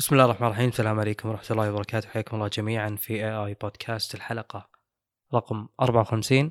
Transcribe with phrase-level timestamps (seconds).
[0.00, 0.68] بسم الله الرحمن الرحيم.
[0.68, 2.08] السلام عليكم ورحمة الله وبركاته.
[2.08, 4.68] حياكم الله جميعا في AI podcast الحلقة
[5.34, 6.50] رقم 54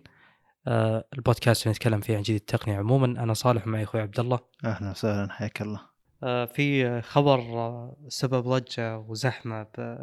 [0.67, 3.05] آه البودكاست اللي نتكلم فيه عن جديد التقنية عموما.
[3.05, 4.39] أنا صالح معي أخوي عبد الله.
[4.65, 5.31] أهلا وسهلا.
[5.31, 5.81] حياك الله.
[6.23, 9.97] آه في خبر آه سبب ضجة وزحمة ب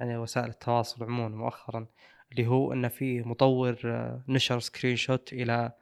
[0.00, 1.86] يعني وسائل التواصل عموما مؤخرا
[2.32, 5.72] اللي هو أن في مطور آه نشر screenshot إلى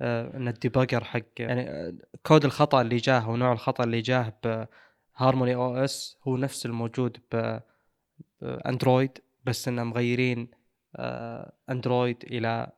[0.00, 1.92] آه أن ال debugger حق يعني
[2.26, 4.32] كود الخطأ اللي جاه ونوع الخطأ اللي جاه
[5.18, 7.18] ب HarmonyOS هو نفس الموجود
[8.42, 10.50] ب Android بس انه مغيرين
[10.96, 12.72] آه، Android إلى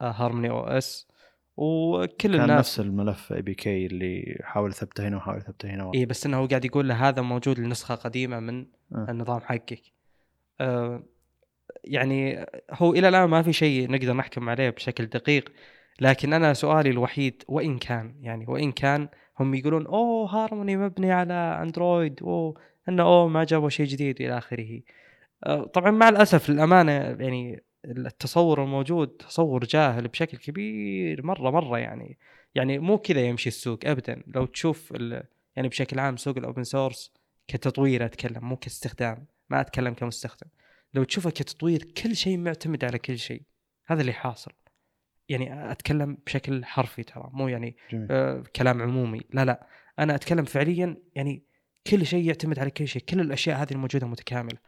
[0.00, 1.08] HarmonyOS
[1.56, 6.26] وكل كان الناس نفس الملف APK اللي حاول ثبته هنا وحاول ثبته هنا اي بس
[6.26, 9.06] إنه هو قاعد يقول له هذا موجود لنسخة قديمة من آه.
[9.08, 9.82] النظام حقك
[10.60, 11.02] آه،
[11.84, 15.52] يعني هو إلى الآن ما في شيء نقدر نحكم عليه بشكل دقيق
[16.00, 19.08] لكن أنا سؤالي الوحيد وإن كان يعني وإن كان
[19.40, 22.54] هم يقولون أوه هارموني مبني على Android أوه
[22.88, 24.80] إنه أوه ما جابوا شيء جديد إلى آخره.
[25.46, 32.18] آه، طبعا مع الأسف للأمانة يعني التصور الموجود تصور جاهل بشكل كبير مرة مرة يعني
[32.54, 34.22] يعني مو كذا يمشي السوق ابدا.
[34.26, 34.90] لو تشوف
[35.56, 37.12] يعني بشكل عام سوق ال open source
[37.48, 40.50] كتطوير أتكلم مو كاستخدام ما أتكلم كمستخدم.
[40.94, 43.42] لو تشوفه كتطوير كل شيء معتمد على كل شيء
[43.86, 44.52] هذا اللي حاصل.
[45.28, 48.08] يعني أتكلم بشكل حرفي ترى مو يعني جميل.
[48.10, 49.20] آه، كلام عمومي.
[49.32, 49.66] لا لا
[49.98, 51.42] أنا أتكلم فعليا يعني
[51.86, 54.58] كل شيء يعتمد على كل شيء كل الأشياء هذه الموجودة متكاملة.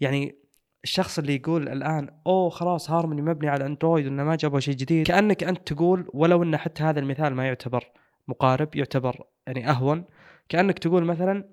[0.00, 0.36] يعني
[0.84, 5.06] الشخص اللي يقول الآن أوه خلاص هارموني مبني على اندرويد وإنه ما جابوا شيء جديد.
[5.06, 7.84] كأنك أنت تقول ولو إن حتى هذا المثال ما يعتبر
[8.28, 10.04] مقارب يعتبر يعني أهون.
[10.48, 11.44] كأنك تقول مثلا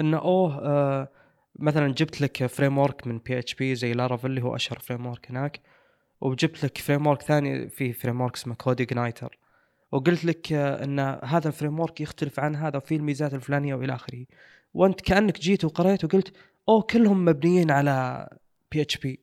[0.00, 1.08] انه أوه آه
[1.58, 5.60] مثلا جبت لك framework من PHP زي Laravel اللي هو أشهر فريم ورك هناك.
[6.24, 9.38] وجبت لك framework ثاني في framework اسمه CodeIgniter
[9.92, 14.26] وقلت لك آه، إن هذا ال framework يختلف عن هذا وفيه الميزات الفلانية وإلى آخره.
[14.74, 16.32] وأنت كأنك جيت وقريت وقلت
[16.68, 18.28] أوه كلهم مبنيين على
[18.72, 19.20] PHP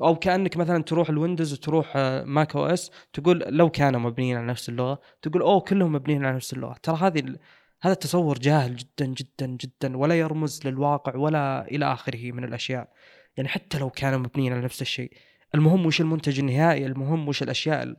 [0.00, 5.00] أو كأنك مثلا تروح ال Windows وتروح macOS تقول لو كانوا مبنيين على نفس اللغة
[5.22, 6.76] تقول أوه كلهم مبنيين على نفس اللغة.
[6.82, 7.36] ترى هذه
[7.82, 12.88] هذا التصور جاهل جدا جدا جدا ولا يرمز للواقع ولا إلى آخره من الأشياء.
[13.36, 15.12] يعني حتى لو كانوا مبنيين على نفس الشيء.
[15.54, 17.96] المهم وش المنتج النهائي؟ المهم وش الأشياء ال-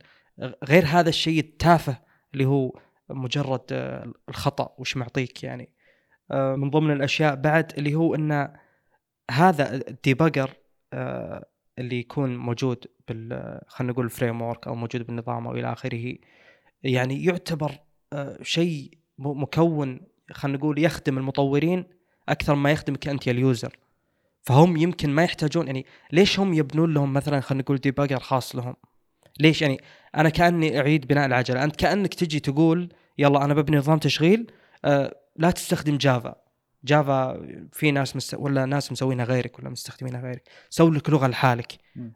[0.64, 1.98] غير هذا الشيء التافه
[2.34, 2.78] اللي هو
[3.10, 5.68] مجرد آه، الخطأ وش معطيك يعني.
[6.30, 8.52] آه، من ضمن الأشياء بعد اللي هو إن
[9.30, 10.50] هذا ال debugger
[10.92, 11.44] آه،
[11.78, 16.14] اللي يكون موجود بال خلينا نقول ال framework أو موجود بالنظام أو إلى آخره
[16.82, 17.72] يعني يعتبر
[18.42, 20.00] شيء مكون
[20.32, 21.84] خلينا نقول يخدم المطورين
[22.28, 23.76] أكثر ما يخدمك أنت يا ال user.
[24.46, 28.76] فهم يمكن ما يحتاجون يعني ليش هم يبنون لهم مثلا خلينا نقول debugger خاص لهم؟
[29.40, 29.80] ليش؟ يعني
[30.16, 34.50] أنا كأني أعيد بناء العجلة أنت كأنك تجي تقول يلا أنا ببني نظام تشغيل
[34.84, 36.34] آه لا تستخدم Java.
[36.84, 38.34] Java في ناس مست...
[38.34, 40.48] ولا ناس مسوينها غيرك ولا مستخدمينها غيرك.
[40.70, 41.72] سوي لك لغة لحالك.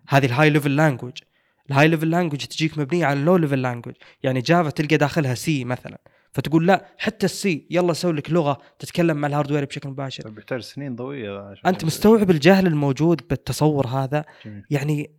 [0.08, 1.19] هذه ال high level language
[1.71, 5.34] ال high level language تجيك مبنية على ال low level language يعني Java تلقى داخلها
[5.34, 5.98] C مثلا.
[6.32, 10.22] فتقول لا حتى ال C يلا سوي لك لغة تتكلم مع ال hardware بشكل مباشر.
[10.22, 11.54] طيب بيحتاج سنين ضوئية.
[11.66, 14.64] أنت مستوعب الجهل الموجود بالتصور هذا؟ جميل.
[14.70, 15.10] يعني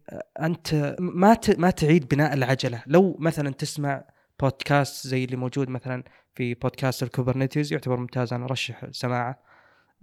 [0.42, 2.84] أنت ما ما تعيد بناء العجلة.
[2.88, 4.04] لو مثلا تسمع
[4.40, 6.04] بودكاست زي اللي موجود مثلا
[6.36, 9.44] في بودكاست ال Kubernetes يعتبر ممتاز أنا أرشح سماعه.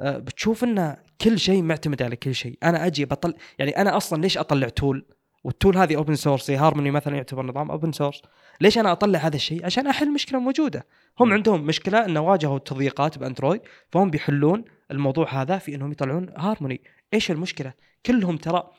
[0.01, 2.59] أه، بتشوف ان كل شيء معتمد على كل شيء.
[2.63, 5.07] أنا أجي بطل يعني أنا أصلا ليش أطلع tool
[5.49, 8.23] وال tool هذه open source زي هارموني مثلا يعتبر نظام open source
[8.61, 10.87] ليش أنا أطلع هذا الشيء؟ عشان أحل مشكلة موجودة.
[11.21, 11.35] هم مم.
[11.35, 13.61] عندهم مشكلة إنه واجهوا تضييقات ب Android
[13.93, 16.81] فهم بيحلون الموضوع هذا في إنهم يطلعون هارموني
[17.15, 17.73] إيش المشكلة؟
[18.07, 18.71] كلهم ترى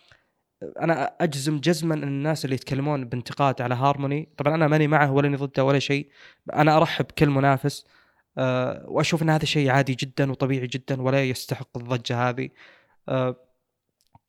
[0.81, 5.37] أنا أجزم جزما إن الناس اللي يتكلمون بانتقاد على هارموني طبعا أنا ماني معه ولا
[5.37, 6.09] ضده ولا شيء
[6.53, 7.85] أنا أرحب بكل منافس
[8.37, 12.49] أه وأشوف إن هذا شيء عادي جدا وطبيعي جدا ولا يستحق الضجة هذه.
[13.09, 13.35] أه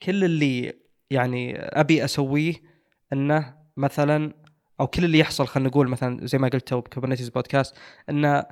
[0.02, 0.80] كل اللي
[1.10, 2.54] يعني أبي أسويه
[3.12, 4.32] إنه مثلا
[4.80, 7.76] أو كل اللي يحصل خلينا نقول مثلا زي ما قلت تو ب Kubernetes بودكاست
[8.10, 8.44] ان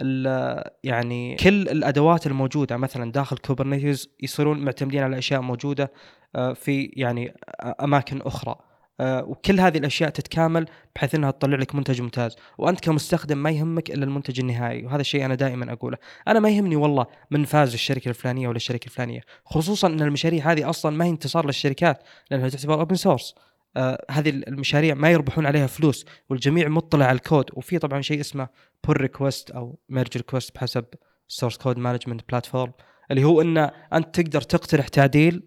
[0.00, 5.92] ال- يعني كل الأدوات الموجودة مثلا داخل Kubernetes يصيرون معتمدين على أشياء موجودة
[6.36, 8.56] آه، في يعني أماكن أخرى.
[9.00, 12.36] وكل هذه الأشياء تتكامل بحيث إنها تطلع لك منتج ممتاز.
[12.58, 15.98] وأنت كمستخدم ما يهمك إلا المنتج النهائي وهذا الشيء أنا دائما أقوله.
[16.28, 20.70] أنا ما يهمني والله من فاز الشركة الفلانية ولا الشركة الفلانية خصوصا إن المشاريع هذه
[20.70, 23.34] أصلا ما هي انتصار للشركات لأنها تعتبر open source
[23.76, 27.44] آه هذه المشاريع ما يربحون عليها فلوس والجميع مطلع على الكود.
[27.52, 28.48] وفي طبعا شيء اسمه
[28.86, 30.84] pull request أو merge request بحسب
[31.28, 32.72] ال source code management platform
[33.10, 33.58] اللي هو إن
[33.92, 35.42] أنت تقدر تقترح تعديل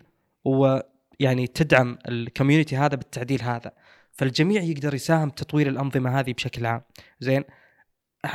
[1.21, 3.71] ويعني تدعم ال community هذا بالتعديل هذا.
[4.11, 6.81] فالجميع يقدر يساهم بتطوير الأنظمة هذه بشكل عام.
[7.19, 7.43] زين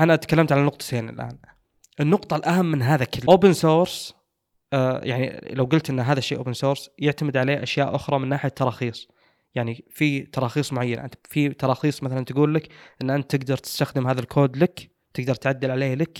[0.00, 1.38] أنا تكلمت على نقطتين الآن.
[2.00, 4.14] النقطة الأهم من هذا كله open source
[4.72, 9.08] يعني لو قلت إن هذا الشيء open source يعتمد عليه أشياء أخرى من ناحية تراخيص.
[9.54, 11.04] يعني في تراخيص معينة.
[11.04, 12.68] انت في تراخيص مثلا تقول لك
[13.02, 16.18] إن أنت تقدر تستخدم هذا الكود لك تقدر تعدل عليه لك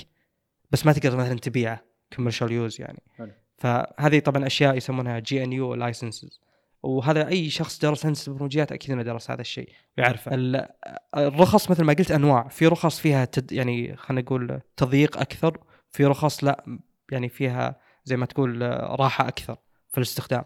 [0.70, 1.84] بس ما تقدر مثلا تبيعه
[2.16, 3.02] commercial use يعني.
[3.16, 3.32] حلو.
[3.58, 6.40] فهذه طبعا أشياء يسمونها GNU licenses
[6.82, 9.68] وهذا أي شخص درس هندسة برمجيات أكيد إنه درس هذا الشيء.
[9.98, 10.68] ويعرفه ال-
[11.16, 12.48] الرخص مثل ما قلت أنواع.
[12.48, 15.58] في رخص فيها تد يعني خلينا نقول تضييق أكثر
[15.90, 16.78] في رخص لا
[17.12, 18.62] يعني فيها زي ما تقول
[19.00, 19.56] راحة أكثر
[19.88, 20.44] في الاستخدام.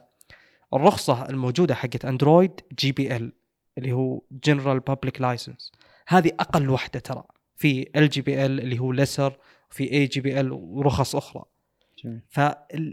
[0.75, 3.33] الرخصة الموجودة حقت Android GPL
[3.79, 5.73] اللي هو General Public License
[6.09, 7.25] هذه أقل وحدة ترى.
[7.57, 9.37] في LGPL اللي هو Lesser
[9.71, 11.45] في AGPL ورخص أخرى.
[12.05, 12.21] جميل.
[12.29, 12.41] ف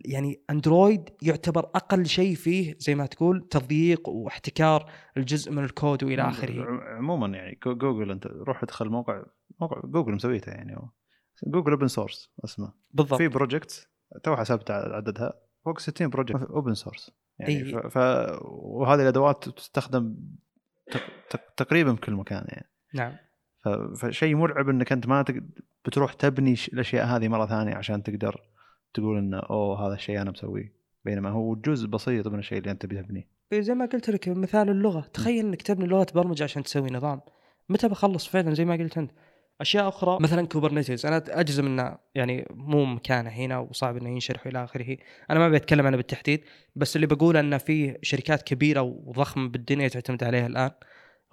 [0.05, 6.21] يعني Android يعتبر أقل شيء فيه زي ما تقول تضييق واحتكار الجزء من الكود وإلى
[6.21, 6.65] آخره.
[6.83, 9.23] عموما يعني Goo- Google أنت روح ادخل موقع
[9.61, 10.75] موقع جوجل مسويته يعني.
[10.77, 10.89] هو
[11.47, 12.73] Google Open Source اسمه.
[12.91, 13.17] بالضبط.
[13.17, 13.89] في project
[14.23, 15.33] تو حسبت عددها.
[15.65, 17.89] فوق 60 project open source يعني إي.
[17.89, 17.97] ف...
[18.41, 20.15] وهذه الأدوات تستخدم
[20.91, 21.01] تق...
[21.29, 21.41] تق...
[21.57, 22.69] تقريبا بكل مكان يعني.
[22.93, 23.15] نعم.
[23.95, 25.35] فشيء مرعب إنك أنت ما تق...
[25.85, 26.55] بتروح تبني.
[26.73, 28.41] الأشياء هذه مرة ثانية عشان تقدر
[28.93, 30.73] تقول إنه أوه هذا الشيء أنا مسويه.
[31.05, 35.01] بينما هو جزء بسيط من الشيء اللي أنت بتبنيه زي ما قلت لك مثال اللغة.
[35.13, 37.21] تخيل إنك تبني لغة برمجة عشان تسوي نظام.
[37.69, 39.11] متى بخلص؟ فعلا زي ما قلت أنت.
[39.61, 44.63] أشياء أخرى مثلا كوبرنيتيز أنا أجزم إنه يعني مو مكانه هنا وصعب إنه ينشرح إلى
[44.63, 44.97] آخره.
[45.29, 46.43] أنا ما بتكلم عنه بالتحديد
[46.75, 50.71] بس اللي بقوله إنه في شركات كبيرة وضخمة بالدنيا تعتمد عليها الآن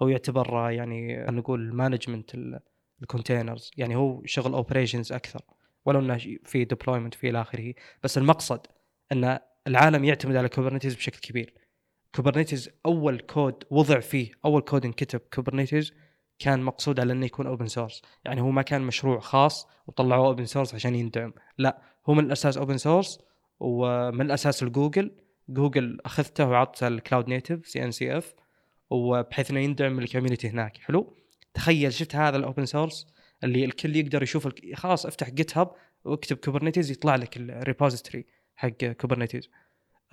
[0.01, 2.31] هو يعتبر يعني نقول management
[3.01, 5.41] ال containers يعني هو شغل operations أكثر.
[5.85, 7.73] ولو إنه في deployment في إلى آخره.
[8.03, 8.67] بس المقصد
[9.11, 11.53] إن العالم يعتمد على Kubernetes بشكل كبير.
[12.15, 15.93] Kubernetes أول كود وضع فيه أول كود انكتب Kubernetes
[16.39, 20.45] كان مقصود على إنه يكون open source يعني هو ما كان مشروع خاص وطلعوه open
[20.45, 21.33] source عشان يندعم.
[21.57, 23.19] لا هو من الأساس open source
[23.59, 25.11] ومن الأساس ال Google
[25.49, 28.33] Google أخذته وعطته ال Cloud Native CNCF
[28.89, 30.77] وبحيث إنه يندعم ال community هناك.
[30.77, 31.17] حلو؟
[31.53, 33.07] تخيل شفت هذا ال open source
[33.43, 34.75] اللي الكل يقدر يشوف الك...
[34.75, 35.71] خلاص افتح GitHub
[36.05, 39.49] واكتب Kubernetes يطلع لك ال repository حق Kubernetes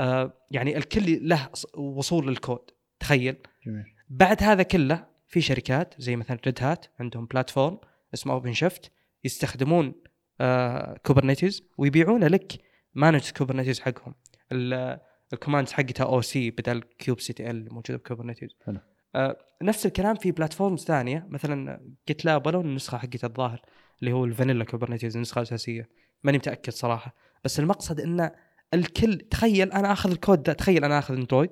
[0.00, 2.70] آه يعني الكل له وصول للكود
[3.00, 3.36] تخيل.
[3.66, 3.84] جميل.
[4.08, 7.78] بعد هذا كله في شركات زي مثلا Red Hat عندهم platform
[8.14, 8.92] اسمه OpenShift
[9.24, 9.94] يستخدمون
[10.40, 12.52] آه Kubernetes ويبيعونه لك
[12.94, 14.14] managed Kubernetes حقهم.
[14.52, 14.98] ال-
[15.32, 18.50] ال commands حقتها أو سي بدل kubectl موجوده ب Kubernetes.
[18.66, 18.80] حلو.
[19.14, 21.26] آه نفس الكلام في platforms ثانية.
[21.28, 23.62] مثلا GitLab ولو النسخة حقتها الظاهر
[24.00, 25.88] اللي هو ال vanilla Kubernetes النسخة الأساسية.
[26.24, 27.14] ماني متأكد صراحة.
[27.44, 28.30] بس المقصد ان
[28.74, 31.50] الكل تخيل أنا آخذ الكود ده تخيل أنا آخذ Android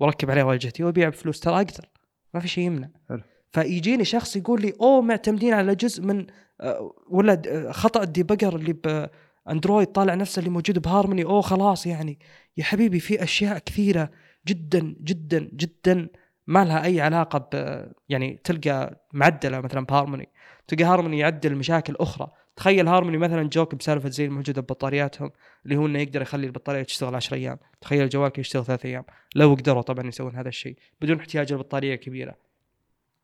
[0.00, 1.88] وأركب عليه واجهتي وأبيع بفلوس ترى أقدر.
[2.34, 2.88] ما في شيء يمنع.
[3.08, 3.22] حلو.
[3.52, 6.26] فيجيني شخص يقول لي أوه معتمدين على جزء من
[6.60, 11.40] آه، ولا آه، خطأ ال debugger اللي ب Android طالع نفسه اللي موجود بهارموني أوه
[11.40, 12.18] خلاص يعني.
[12.56, 14.10] يا حبيبي في أشياء كثيرة
[14.46, 16.08] جدا جدا جدا
[16.50, 20.28] ما لها أي علاقة ب يعني تلقى معدلة مثلا بهارموني
[20.68, 22.30] تلقى هارموني يعدل مشاكل أخرى.
[22.56, 25.30] تخيل هارموني مثلا جوك بسالفة زي الموجودة ببطارياتهم
[25.64, 27.58] اللي هو إنه يقدر يخلي البطارية تشتغل 10 أيام.
[27.80, 29.04] تخيل جوالك يشتغل ثلاث أيام.
[29.34, 32.34] لو قدروا طبعا يسوون هذا الشيء بدون احتياج لبطارية كبيرة.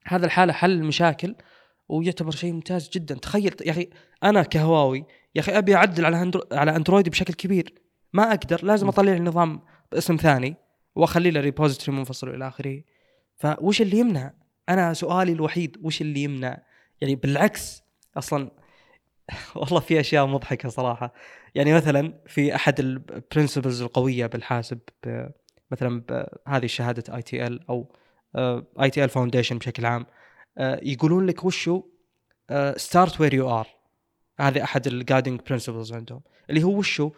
[0.04, 1.34] هذا الحالة حل المشاكل
[1.88, 3.14] ويعتبر شيء ممتاز جدا.
[3.14, 3.88] تخيل يا أخي
[4.24, 6.30] أنا كهواوي يا أخي أبي أعدل على.
[6.52, 7.74] على Android بشكل كبير.
[8.12, 8.64] ما أقدر.
[8.64, 9.60] لازم أطلع لي نظام
[9.92, 10.56] باسم ثاني
[10.94, 12.82] وأخلي له repository منفصل والى آخره.
[13.36, 14.32] فوش اللي يمنع؟
[14.68, 16.62] أنا سؤالي الوحيد وش اللي يمنع؟
[17.00, 17.82] يعني بالعكس
[18.16, 18.50] أصلا
[19.56, 21.14] والله في أشياء مضحكة صراحة.
[21.54, 24.78] يعني مثلا في أحد ال principles القوية بالحاسب
[25.70, 26.02] مثلا
[26.48, 27.92] هذه شهادة اي تي ال أو
[28.82, 30.06] اي تي ال فاونديشن بشكل عام
[30.58, 31.82] آه، يقولون لك وشو
[32.76, 33.66] start where you are
[34.40, 36.20] هذه أحد ال guiding principles عندهم.
[36.50, 37.10] اللي هو وشو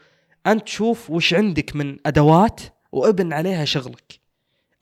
[0.46, 2.60] أنت تشوف وش عندك من أدوات
[2.92, 4.17] وابن عليها شغلك.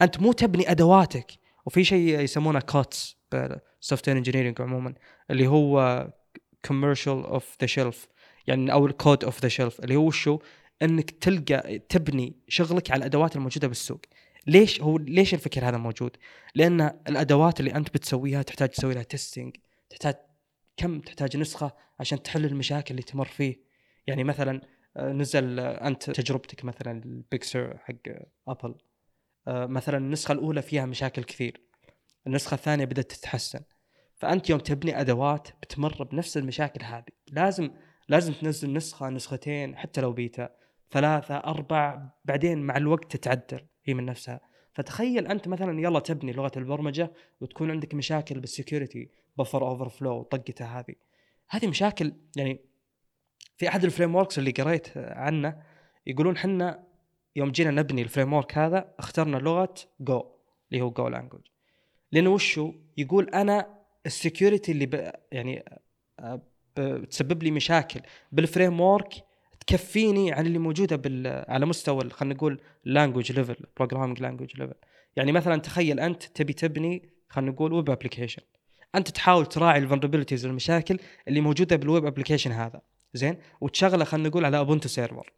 [0.02, 1.32] أنت مو تبني أدواتك.
[1.66, 4.94] وفي شيء يسمونه COTS بال software engineering عموما
[5.30, 6.06] اللي هو
[6.64, 8.08] commercial off the shelf
[8.46, 10.38] يعني أو ال code off the shelf اللي هو شو؟
[10.82, 14.00] إنك تلقى تبني شغلك على الأدوات الموجودة بالسوق.
[14.46, 16.16] ليش هو ليش الفكر هذا موجود؟
[16.54, 19.56] لأن الأدوات اللي أنت بتسويها تحتاج تسوي لها testing
[19.90, 20.14] تحتاج
[20.76, 23.60] كم؟ تحتاج نسخة عشان تحل المشاكل اللي تمر فيه.
[24.06, 24.60] يعني مثلا
[24.96, 27.94] آه، نزل آه، أنت تجربتك مثلا البيكسر حق
[28.48, 28.74] Apple
[29.48, 31.60] مثلا النسخة الأولى فيها مشاكل كثير.
[32.26, 33.60] النسخة الثانية بدأت تتحسن.
[34.14, 37.04] فأنت يوم تبني أدوات بتمر بنفس المشاكل هذه.
[37.28, 37.70] لازم
[38.08, 40.50] لازم تنزل نسخة نسختين حتى لو بيتا.
[40.90, 44.40] ثلاثة أربع بعدين مع الوقت تتعدل هي من نفسها.
[44.72, 50.64] فتخيل أنت مثلا يلا تبني لغة البرمجة وتكون عندك مشاكل بال security buffer overflow طقته
[50.64, 50.94] هذه.
[51.48, 52.60] هذه مشاكل يعني
[53.56, 55.62] في أحد ال frameworks اللي قريت عنه
[56.06, 56.85] يقولون حنا
[57.36, 60.24] يوم جينا نبني ال framework هذا اخترنا لغة Go
[60.72, 61.40] اللي هو Go language
[62.12, 63.76] لأنه وشو؟ يقول أنا
[64.06, 65.64] ال security اللي ب يعني
[66.20, 66.42] آه،
[66.76, 68.00] بتسبب لي مشاكل.
[68.32, 69.14] بال framework
[69.60, 74.74] تكفيني عن اللي موجودة بال على مستوى خلينا نقول language level programming language level
[75.16, 78.42] يعني مثلا تخيل أنت تبي تبني خلينا نقول web application
[78.94, 82.80] أنت تحاول تراعي ال vulnerabilities والمشاكل اللي موجودة بال web application هذا.
[83.14, 85.32] زين؟ وتشغله خلينا نقول على Ubuntu server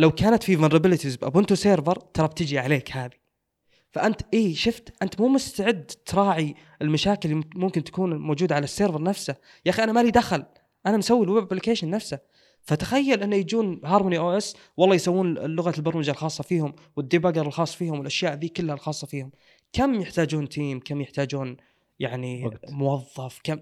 [0.00, 3.10] لو كانت في vulnerabilities ب Ubuntu server ترى بتجي عليك هذه.
[3.90, 9.02] فأنت اي شفت؟ أنت مو مستعد تراعي المشاكل اللي ممكن تكون موجودة على ال server
[9.02, 9.36] نفسه.
[9.66, 10.44] يا أخي أنا مالي دخل.
[10.86, 12.18] أنا مسوي ال web application نفسه.
[12.62, 18.34] فتخيل انه يجون HarmonyOS والله يسوون لغة البرمجة الخاصة فيهم وال debugger الخاص فيهم والأشياء
[18.34, 19.30] ذي كلها الخاصة فيهم.
[19.72, 21.56] كم يحتاجون team كم يحتاجون
[21.98, 22.70] يعني وقت.
[22.70, 23.58] موظف؟ كم؟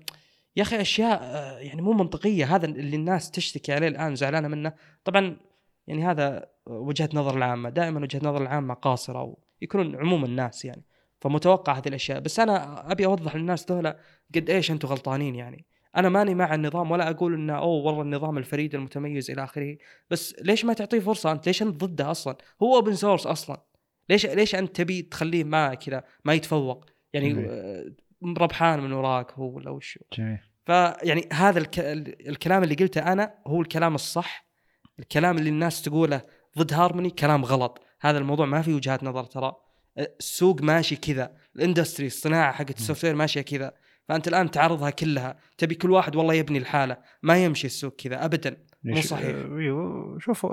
[0.57, 2.57] يا أخي أشياء آه، يعني مو منطقية.
[2.57, 4.73] هذا اللي الناس تشتكي عليه الآن زعلانة منه.
[5.05, 5.48] طبعا
[5.89, 7.71] يعني هذا وجهة نظر العامة.
[7.71, 10.83] دائما وجهة نظر العامة قاصرة ويكونون عموم الناس يعني
[11.21, 12.21] فمتوقع هذه الأشياء.
[12.21, 13.99] بس أنا أبي أوضح للناس ذولا
[14.35, 15.65] قد إيش أنتم غلطانين يعني.
[15.97, 19.77] أنا ماني مع النظام ولا أقول إنه أوه والله النظام الفريد المتميز إلى آخره.
[20.11, 23.63] بس ليش ما تعطيه فرصة أنت؟ ليش أنت ضده أصلا؟ هو open source أصلا.
[24.09, 28.39] ليش ليش أنت تبي تخليه ما كذا ما يتفوق؟ يعني جميل.
[28.39, 30.39] ربحان من وراك هو ولا وش جميل.
[30.67, 31.79] فيعني هذا الك...
[32.29, 34.48] الكلام اللي قلته أنا هو الكلام الصح
[34.99, 36.23] الكلام اللي الناس تقوله
[36.59, 37.83] ضد هارموني كلام غلط.
[38.01, 39.53] هذا الموضوع ما في وجهات نظر ترى.
[39.99, 41.33] السوق ماشي كذا.
[41.57, 43.73] ال industry الصناعة حقت ال software ماشية كذا.
[44.09, 45.37] فأنت الآن تعرضها كلها.
[45.59, 46.97] تبي كل واحد والله يبني الحالة.
[47.23, 48.25] ما يمشي السوق كذا.
[48.25, 48.57] ابدا.
[48.85, 49.37] مو صحيح.
[49.37, 50.51] أيوه شوفوا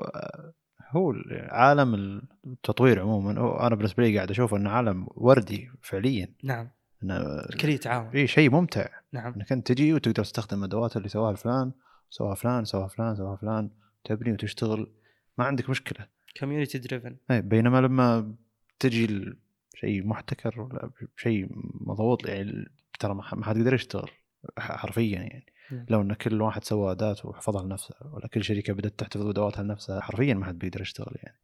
[0.89, 1.13] هو
[1.49, 3.31] عالم التطوير عموما.
[3.67, 6.33] أنا بالنسبة لي قاعد أشوف إنه عالم وردي فعليا.
[6.43, 6.69] نعم.
[7.03, 8.07] الكل يتعاون.
[8.15, 8.87] إي شيء ممتع.
[9.13, 9.33] نعم.
[9.33, 11.71] إنك أنت تجي وتقدر تستخدم الادوات اللي سواها فلان
[12.09, 13.69] سواها فلان سواها فلان سواها فلان.
[14.05, 14.91] تبني وتشتغل.
[15.37, 16.07] ما عندك مشكلة.
[16.39, 18.35] community driven اي بينما لما
[18.79, 19.33] تجي
[19.75, 22.69] شيء محتكر ولا شيء مضغوط يعني
[22.99, 24.09] ترى ما حد يقدر يشتغل
[24.57, 25.45] حرفيا يعني.
[25.71, 25.85] م.
[25.89, 30.01] لو إن كل واحد سوى أداة وحفظها لنفسه ولا كل شركة بدأت تحتفظ بأدواتها لنفسها
[30.01, 31.39] حرفيا ما حد بيقدر يشتغل يعني.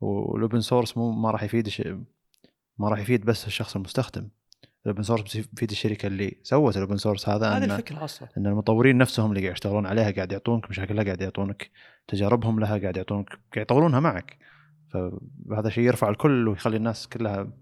[0.00, 2.02] وال open source مو ما راح يفيد شيء
[2.78, 4.28] ما راح يفيد بس الشخص المستخدم.
[4.82, 8.28] ال open source بيفيد الشركة اللي سوت ال open source هذا هذه الفكرة أصلا.
[8.38, 11.70] إن المطورين نفسهم اللي قاعد يشتغلون عليها قاعد يعطونك مشاكلها قاعد يعطونك.
[12.08, 14.38] تجاربهم لها قاعد يعطونك قاعد يطورونها معك.
[14.92, 17.52] فهذا شيء يرفع الكل ويخلي الناس كلها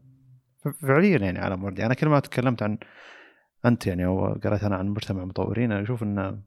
[0.82, 2.78] فعليا يعني عالم وردي أنا كل ما تكلمت عن
[3.64, 6.42] أنت يعني أو قريت أنا عن مجتمع مطورين أنا أشوف إنه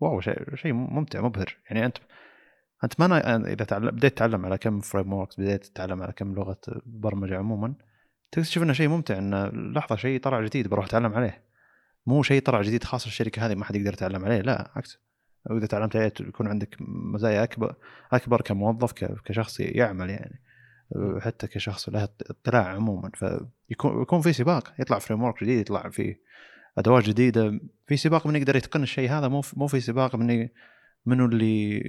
[0.00, 1.56] wow شيء شيء ممتع مبهر.
[1.70, 1.96] يعني انت
[2.84, 7.38] أنت ما إذا تعلم بديت تتعلم على كم frameworks بديت تتعلم على كم لغة برمجة
[7.38, 7.74] عموما
[8.32, 11.44] تكتشف إنه شيء ممتع إنه لحظة شيء طلع جديد بروح أتعلم عليه.
[12.06, 15.11] مو شيء طلع جديد خاص الشركة هذه ما حد يقدر يتعلم عليه لا عكس.
[15.50, 17.74] واذا تعلمت عليه يكون عندك مزايا أكبر
[18.12, 18.92] أكبر كموظف
[19.24, 20.42] كشخص يعمل يعني.
[21.20, 23.10] حتى كشخص له اطلاع عموما.
[23.14, 26.16] فيكون يكون في سباق يطلع framework جديد يطلع في
[26.78, 27.60] أدوات جديدة.
[27.86, 30.48] في سباق من يقدر يتقن الشيء هذا مو مو في سباق من
[31.06, 31.82] منو اللي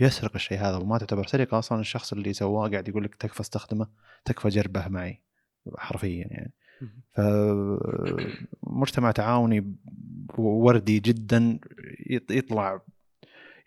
[0.00, 1.80] يسرق الشيء هذا وما تعتبر سرقة أصلا.
[1.80, 3.86] الشخص اللي سواه قاعد يقول لك تكفى استخدمه
[4.24, 5.22] تكفى جربه معي
[5.78, 6.52] حرفيا يعني.
[8.62, 9.74] فمجتمع تعاوني
[10.38, 11.58] وردي جدا
[12.30, 12.80] يطلع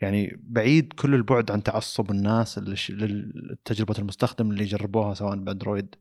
[0.02, 5.96] يعني بعيد كل البعد عن تعصب الناس لتجربه المستخدم اللي جربوها سواء بأندرويد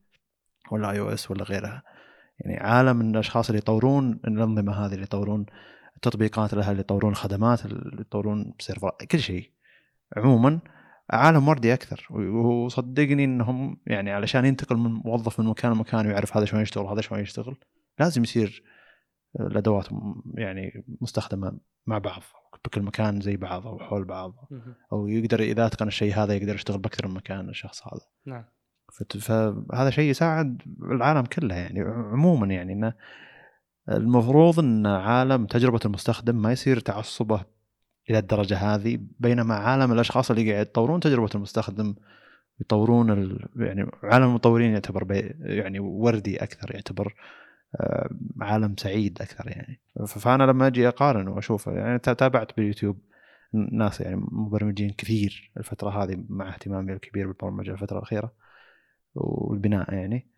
[0.70, 1.82] ولا اي أو اس ولا غيرها.
[2.40, 5.46] يعني عالم من الأشخاص اللي يطورون الأنظمة هذه اللي يطورون
[5.96, 9.50] التطبيقات لها اللي يطورون الخدمات اللي يطورون سيرفر كل شيء.
[10.16, 10.60] عموما
[11.10, 12.06] عالم وردي أكثر.
[12.10, 17.00] وصدقني إنهم يعني علشان ينتقل من موظف من مكان لمكان ويعرف هذا شلون يشتغل وهذا
[17.00, 17.56] شلون يشتغل
[17.98, 18.62] لازم يصير
[19.40, 19.88] الأدوات
[20.34, 22.22] يعني مستخدمة مع بعض
[22.64, 24.34] بكل مكان زي بعض أو حول بعض.
[24.92, 28.06] أو يقدر إذا أتقن الشيء هذا يقدر يشتغل بأكثر من مكان الشخص هذا.
[28.26, 28.44] نعم.
[29.20, 31.80] فهذا شيء يساعد العالم كله يعني
[32.12, 32.94] عموما يعني إنه
[33.88, 37.44] المفروض إن عالم تجربة المستخدم ما يصير تعصبه
[38.10, 41.94] إلى الدرجة هذه بينما عالم الأشخاص اللي قاعد يطورون تجربة المستخدم
[42.60, 43.48] يطورون ال...
[43.56, 45.34] يعني عالم المطورين يعتبر بي...
[45.40, 47.14] يعني وردي أكثر يعتبر
[47.80, 48.10] آه،
[48.40, 49.80] عالم سعيد أكثر يعني.
[50.06, 52.98] فأنا لما أجي أقارن واشوف يعني تابعت باليوتيوب
[53.52, 58.32] ناس يعني مبرمجين كثير الفترة هذه مع اهتمامي الكبير بالبرمجة الفترة الأخيرة
[59.14, 60.28] والبناء يعني.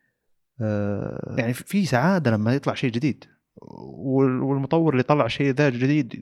[0.61, 3.25] آه، يعني في سعادة لما يطلع شيء جديد.
[3.61, 6.15] والمطور اللي طلع شيء ذا جديد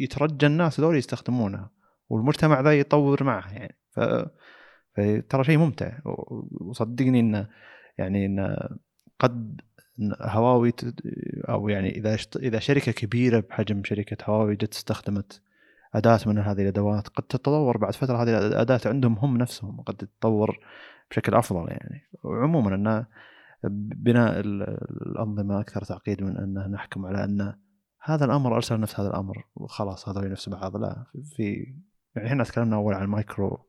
[0.00, 1.68] يترجى الناس ذول يستخدمونه
[2.08, 3.78] والمجتمع ذا يطور معه يعني.
[3.90, 4.00] ف
[5.28, 5.98] ترى شيء ممتع
[6.60, 7.48] وصدقني إنه
[7.98, 8.56] يعني إنه
[9.18, 9.60] قد
[10.20, 10.72] هواوي
[11.48, 15.42] أو يعني إذا إذا شركة كبيرة بحجم شركة هواوي جت استخدمت
[15.94, 20.58] أداة من هذه الأدوات قد تتطور بعد فترة هذه الأداة عندهم هم نفسهم قد تتطور
[21.10, 22.08] بشكل أفضل يعني.
[22.22, 23.06] وعموما ان
[23.64, 27.54] بناء الأنظمة أكثر تعقيد من ان نحكم على أن
[28.02, 31.04] هذا الأمر أرسل نفس هذا الأمر وخلاص هذول نفس بعض لا
[31.36, 31.74] في
[32.16, 33.66] يعني إحنا تكلمنا أول عن ال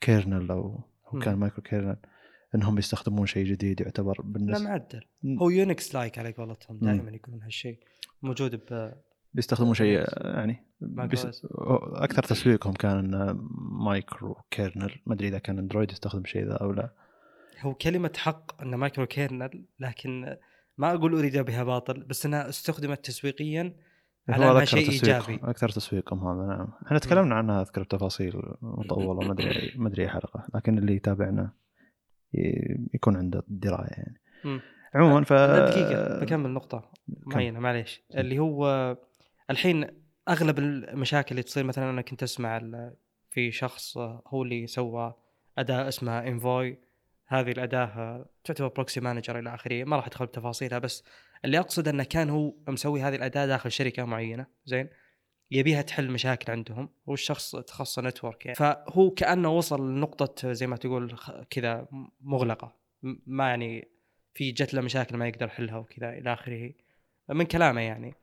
[0.00, 0.84] microkernel أو
[1.22, 1.96] كان microkernel
[2.54, 5.00] إنهم يستخدمون شيء جديد يعتبر بالنسبة لا معدل.
[5.40, 7.78] هو Unix-like على قولتهم دائما يقولون هالشيء.
[8.22, 8.92] موجود ب
[9.34, 11.46] بيستخدمون شيء يعني بيس...
[11.92, 13.36] أكثر تسويقهم كان
[13.84, 15.02] micro kernel.
[15.06, 16.94] ما أدري إذا كان أندرويد يستخدم شيء ذا أو لا.
[17.60, 20.36] هو كلمة حق انه micro kernel لكن
[20.78, 23.76] ما أقول أريد بها باطل بس أنها استخدمت تسويقيا
[24.28, 25.34] على انها شيء إيجابي.
[25.42, 26.68] أكثر تسويقهم هذا نعم.
[26.86, 31.52] إحنا تكلمنا عنها أذكر بتفاصيل مطولة ما أدري ما أدري حلقة لكن اللي يتابعنا
[32.94, 34.20] يكون عنده دراية يعني.
[34.94, 38.02] عموما ف دقيقة بكمل نقطة معينة معليش.
[38.14, 38.96] اللي هو
[39.50, 39.86] الحين
[40.28, 42.60] أغلب المشاكل اللي تصير مثلا أنا كنت أسمع
[43.30, 45.14] في شخص هو اللي سوى
[45.58, 46.78] أداة اسمها Envoy
[47.28, 49.84] هذه الأداة تعتبر proxy manager إلى آخره.
[49.84, 51.04] ما راح أدخل بتفاصيلها بس
[51.44, 54.88] اللي أقصد أنه كان هو مسوي هذه الأداة داخل شركة معينة زين؟
[55.50, 58.56] يبيها تحل مشاكل عندهم هو الشخص تخصص network يعني.
[58.56, 61.16] فهو كأنه وصل لنقطة زي ما تقول
[61.50, 61.88] كذا
[62.20, 62.74] مغلقة.
[63.26, 63.88] ما يعني
[64.34, 66.72] في جت له مشاكل ما يقدر يحلها وكذا إلى آخره.
[67.28, 68.14] من كلامه يعني.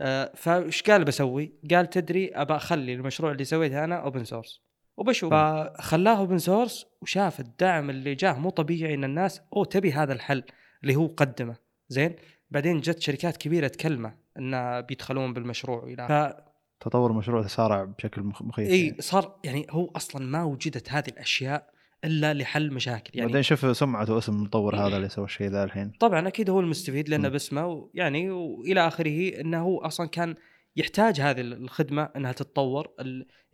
[0.00, 4.65] آه فإيش قال بسوي؟ قال تدري ابى أخلي المشروع اللي سويته أنا open source
[4.96, 5.34] وبشوف.
[5.34, 10.42] فخلاه open source وشاف الدعم اللي جاه مو طبيعي إن الناس أو تبي هذا الحل
[10.82, 11.56] اللي هو قدمه.
[11.88, 12.16] زين؟
[12.50, 16.46] بعدين جت شركات كبيرة تكلمه انه بيدخلون بالمشروع إلى ف...
[16.80, 19.02] تطور المشروع تسارع بشكل مخيف إي يعني.
[19.02, 21.70] صار يعني هو أصلا ما وجدت هذه الأشياء
[22.04, 23.26] إلا لحل مشاكل يعني.
[23.26, 25.92] بعدين شوف سمعته واسم المطور هذا اللي سوى الشيء ذا الحين.
[26.00, 30.34] طبعا أكيد هو المستفيد لأنه باسمه يعني وإلى آخره إنه هو أصلا كان
[30.76, 32.94] يحتاج هذه الخدمة إنها تتطور.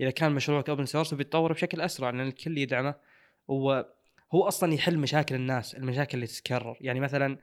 [0.01, 2.95] إذا كان مشروعك open source بيتطور بشكل أسرع لأن الكل يدعمه.
[3.49, 3.85] وهو
[4.35, 6.77] أصلا يحل مشاكل الناس المشاكل اللي تتكرر.
[6.81, 7.39] يعني مثلا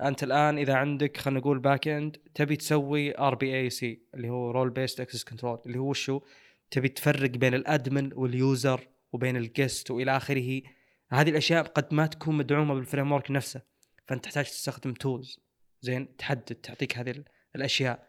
[0.00, 5.24] أنت الآن إذا عندك خلينا نقول backend تبي تسوي RBAC اللي هو role based access
[5.24, 6.20] control اللي هو شو؟
[6.70, 10.62] تبي تفرق بين ال admin وال user وبين ال guest وإلى آخره.
[11.10, 13.62] هذه الأشياء قد ما تكون مدعومة بال framework نفسه.
[14.06, 15.40] فأنت تحتاج تستخدم tools
[15.80, 17.24] زين تحدد تعطيك هذه
[17.56, 18.06] الأشياء.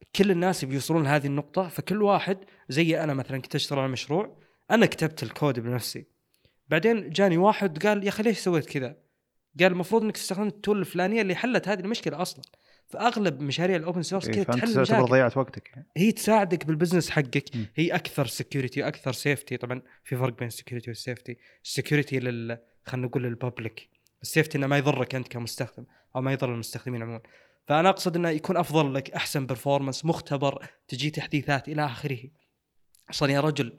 [0.00, 4.36] فكل الناس بيوصلون لهذه النقطة فكل واحد زي أنا مثلا كنت اشتغل على مشروع
[4.70, 6.06] أنا كتبت الكود بنفسي.
[6.68, 8.96] بعدين جاني واحد قال يا أخي ليش سويت كذا؟
[9.60, 12.42] قال المفروض إنك تستخدم ال tool الفلانية اللي حلت هذه المشكلة أصلا.
[12.86, 15.04] فأغلب مشاريع ال open source كذا تحل مشاكل.
[15.04, 15.86] ضيعت وقتك يعني.
[15.96, 17.56] هي تساعدك بال business حقك.
[17.56, 17.64] م.
[17.76, 22.20] هي أكثر security وأكثر safety طبعا في فرق بين ال security وال safety ال security
[22.20, 23.88] لل خلينا نقول لل public
[24.22, 25.84] ال safety إنه ما يضرك أنت كمستخدم
[26.16, 27.20] أو ما يضر المستخدمين عموما.
[27.70, 32.18] فأنا أقصد إنه يكون أفضل لك أحسن performance مختبر تجي تحديثات إلى آخره.
[33.10, 33.78] أصلا يا رجل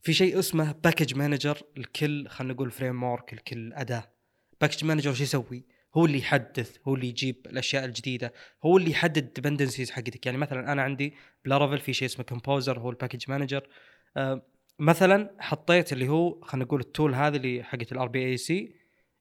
[0.00, 4.12] في شيء اسمه package manager لكل خلينا نقول framework لكل أداة.
[4.60, 5.66] package manager شو يسوي؟
[5.96, 8.32] هو اللي يحدث هو اللي يجيب الأشياء الجديدة
[8.64, 10.26] هو اللي يحدد ال dependencies حقتك.
[10.26, 11.14] يعني مثلا أنا عندي
[11.44, 13.68] ب Laravel في شيء اسمه Composer هو ال package manager
[14.16, 14.42] آه
[14.78, 18.74] مثلا حطيت اللي هو خلينا نقول ال tool هذه اللي حقت ال RBAC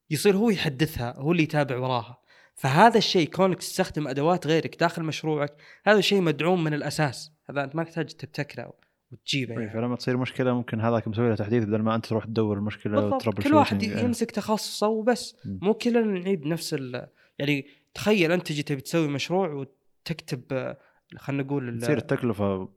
[0.09, 2.20] يصير هو يحدثها هو اللي يتابع وراها.
[2.61, 5.53] فهذا الشيء كونك تستخدم أدوات غيرك داخل مشروعك
[5.85, 8.73] هذا الشيء مدعوم من الأساس هذا أنت ما تحتاج تبتكره
[9.11, 9.69] وتجيبه يعني.
[9.69, 13.53] فلما تصير مشكلة ممكن هذاك مسوي له تحديث بدل ما أنت تروح تدور المشكلة كل
[13.53, 14.01] واحد يعني.
[14.01, 15.37] يمسك تخصصه وبس.
[15.45, 17.07] مو كلنا نعيد نفس ال...
[17.39, 20.75] يعني تخيل أنت تجي تبي تسوي مشروع وتكتب
[21.17, 22.69] خلينا نقول تصير التكلفة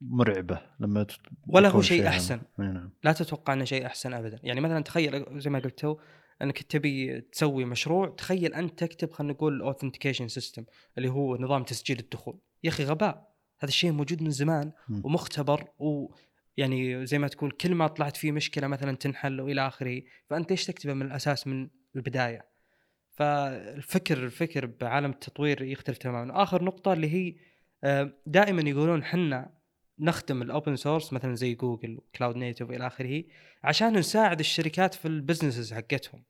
[0.00, 1.06] مرعبة لما.
[1.46, 2.90] ولا هو شيء أحسن نعم.
[3.04, 5.96] لا تتوقع إنه شيء أحسن ابدا يعني مثلا تخيل زي ما قلت تو
[6.42, 10.64] انك تبي تسوي مشروع تخيل انت تكتب خلينا نقول authentication system
[10.98, 12.38] اللي هو نظام تسجيل الدخول.
[12.64, 13.36] يا أخي غباء.
[13.58, 14.72] هذا الشيء موجود من زمان
[15.04, 20.02] ومختبر ويعني زي ما تقول كل ما طلعت فيه مشكلة مثلا تنحل وإلى آخره.
[20.30, 22.46] فأنت ليش تكتبه من الأساس من البداية؟
[23.10, 26.42] فالفكر الفكر بعالم التطوير يختلف تماما.
[26.42, 27.34] آخر نقطة اللي هي
[27.84, 29.55] آه، دائما يقولون حنا
[29.98, 33.24] نخدم ال open source مثلا زي جوجل cloud native إلى آخره
[33.64, 36.24] عشان نساعد الشركات في ال businesses حقتهم.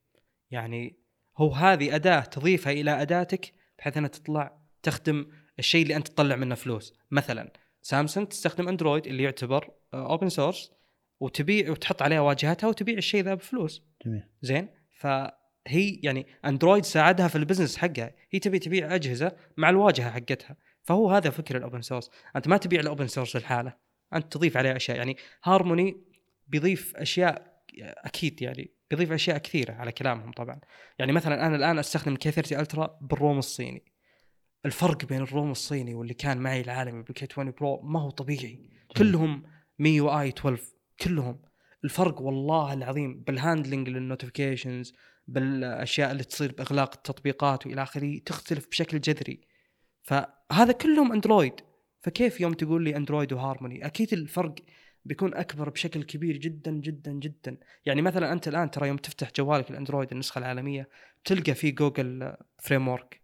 [0.50, 0.98] يعني
[1.38, 5.26] هو هذه أداة تضيفها إلى أداتك بحيث إنها تطلع تخدم
[5.58, 6.94] الشيء اللي أنت تطلع منه فلوس.
[7.10, 7.52] مثلا
[7.82, 10.72] سامسونج تستخدم اندرويد اللي يعتبر open source
[11.20, 13.82] وتبيع وتحط عليها واجهتها وتبيع الشيء ذا بفلوس.
[14.06, 14.22] جميل.
[14.42, 18.14] زين؟ فهي يعني اندرويد ساعدها في ال business حقها.
[18.30, 20.56] هي تبي تبيع أجهزة مع الواجهة حقتها.
[20.86, 23.76] فهو هذا فكر ال open source أنت ما تبيع ال open source لحاله
[24.14, 24.96] أنت تضيف عليه أشياء.
[24.96, 25.96] يعني هارموني
[26.46, 30.60] بيضيف أشياء أكيد يعني بيضيف أشياء كثيرة على كلامهم طبعا.
[30.98, 33.84] يعني مثلا أنا الآن أستخدم K30 Ultra بال ROM الصيني.
[34.66, 38.70] الفرق بين ال ROM الصيني واللي كان معي العالمي بال K20 Pro ما هو طبيعي.
[38.96, 39.42] كلهم
[39.78, 40.62] MIUI 12
[41.00, 41.42] كلهم.
[41.84, 44.94] الفرق والله العظيم بال handling لل notifications
[45.26, 49.55] بالأشياء اللي تصير بإغلاق التطبيقات وإلى آخره تختلف بشكل جذري.
[50.06, 51.52] فهذا كلهم اندرويد
[52.00, 54.54] فكيف يوم تقول لي اندرويد وهارموني أكيد الفرق
[55.04, 57.56] بيكون أكبر بشكل كبير جدا جدا جدا.
[57.86, 60.88] يعني مثلا أنت الآن ترى يوم تفتح جوالك الاندرويد النسخة العالمية
[61.24, 63.20] تلقى في جوجل framework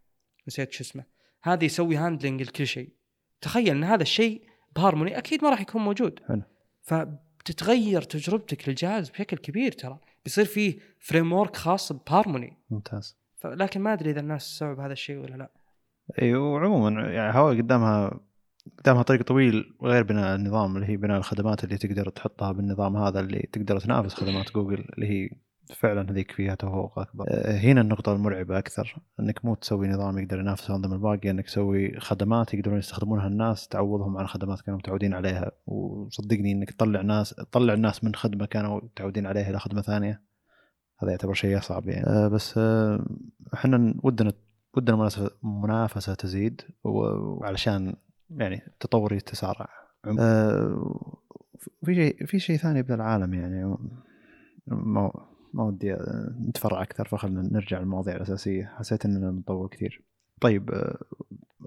[0.49, 1.05] نسيت شو اسمه.
[1.43, 2.93] هذا يسوي handling لكل شيء.
[3.41, 6.21] تخيل إن هذا الشيء بهارموني أكيد ما راح يكون موجود.
[6.29, 6.43] حلو.
[6.83, 9.99] فبتتغير تجربتك للجهاز بشكل كبير ترى.
[10.25, 13.17] بيصير فيه framework خاص بهارموني ممتاز.
[13.45, 15.62] لكن ما أدري إذا الناس تستوعب هذا الشيء ولا لا.
[16.23, 18.21] أيوه وعموما يعني هواوي قدامها
[18.79, 23.21] قدامها طريق طويل غير بناء النظام اللي هي بناء الخدمات اللي تقدر تحطها بالنظام هذا
[23.21, 25.31] اللي تقدر تنافس خدمات جوجل اللي هي
[25.75, 27.25] فعلا هذيك فيها تفوق أكبر.
[27.47, 32.55] هنا النقطة المرعبة أكثر أنك مو تسوي نظام يقدر ينافس الأنظمة الباقية أنك تسوي خدمات
[32.55, 35.53] يقدرون يستخدمونها الناس تعوضهم عن خدمات كانوا متعودين عليها.
[35.67, 40.23] وصدقني أنك تطلع ناس تطلع الناس من خدمة كانوا متعودين عليها إلى خدمة ثانية.
[40.99, 42.07] هذا يعتبر شيء صعب يعني.
[42.07, 43.05] أه بس أه
[43.55, 44.33] إحنا ودنا
[44.75, 47.97] ودنا المنافسة منافسة تزيد وعلشان
[48.31, 49.69] يعني التطور يتسارع
[50.19, 51.09] أه
[51.85, 53.77] في شيء في شيء ثاني بالعالم يعني.
[54.67, 55.13] ما
[55.55, 55.97] ما ودي
[56.49, 58.73] نتفرع أكثر فخلنا نرجع للمواضيع الأساسية.
[58.77, 60.05] حسيت إننا بنطول كثير.
[60.41, 60.71] طيب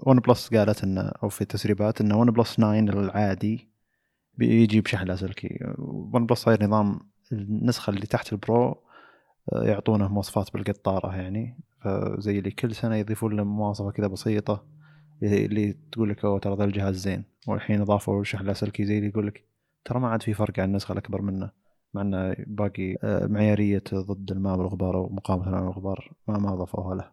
[0.06, 3.68] ون بلس قالت انه أو في التسريبات انه ون بلس 9 العادي
[4.34, 7.00] بيجي بشحن لاسلكي ون بلس صاير نظام
[7.32, 8.82] النسخة اللي تحت البرو
[9.52, 11.58] يعطونه مواصفات بالقطارة يعني.
[11.86, 14.64] فزي اللي كل سنة يضيفون له مواصفة كذا بسيطة
[15.22, 17.24] اللي تقول لك أوه ترى ذا الجهاز زين.
[17.46, 19.44] والحين اضافوا الشحن اللاسلكي زي اللي يقول لك
[19.84, 21.50] ترى ما عاد في فرق عن النسخة الأكبر منه
[21.94, 27.10] مع إنه باقي آه، معيارية ضد الماء والغبار ومقاومه الماء والغبار ما ما أضافوها له.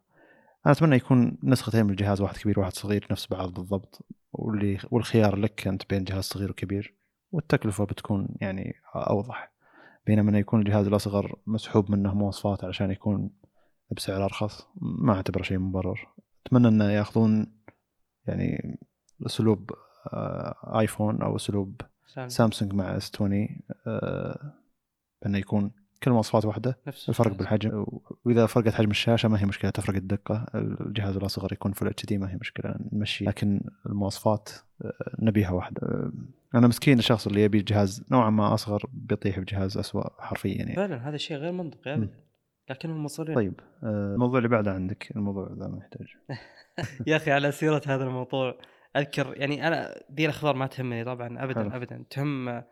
[0.66, 4.06] أنا أتمنى يكون نسختين من الجهاز واحد كبير وواحد صغير نفس بعض بالضبط.
[4.34, 6.96] واللي والخيار لك أنت بين جهاز صغير وكبير.
[7.32, 9.54] والتكلفة بتكون يعني أوضح.
[10.08, 13.30] بينما إنه يكون الجهاز الأصغر مسحوب منه مواصفات علشان يكون
[13.92, 16.08] بسعر أرخص ما أعتبره شيء مبرر.
[16.46, 17.48] أتمنى إنه يأخذون
[18.28, 18.80] يعني
[19.26, 19.72] أسلوب
[20.14, 21.82] آه، آيفون أو أسلوب
[22.28, 22.74] سامسونج.
[22.74, 23.48] مع إس 20
[25.22, 25.72] بأنه يكون
[26.04, 26.80] كل المواصفات واحدة.
[26.88, 27.86] نفس الفرق بالحجم
[28.26, 30.46] وإذا فرقت حجم الشاشة ما هي مشكلة تفرق الدقة.
[30.56, 33.26] الجهاز الأصغر يكون full HD ما هي مشكلة نمشي.
[33.26, 34.50] لكن المواصفات
[34.82, 35.82] آه، نبيها واحدة.
[35.88, 36.12] آه،
[36.56, 40.76] أنا مسكين الشخص اللي يبي جهاز نوعا ما أصغر بيطيح بجهاز اسوء حرفيا يعني.
[40.76, 42.24] فعلا هذا الشيء غير منطقي ابدا.
[42.70, 46.08] لكنهم مصرين طيب آه، الموضوع اللي بعده عندك الموضوع ذا ما يحتاج.
[47.08, 48.58] يا أخي على سيرة هذا الموضوع
[48.96, 51.76] أذكر يعني أنا ذي الأخبار ما تهمني طبعا ابدا حلو.
[51.76, 52.06] ابدا.
[52.10, 52.64] تهم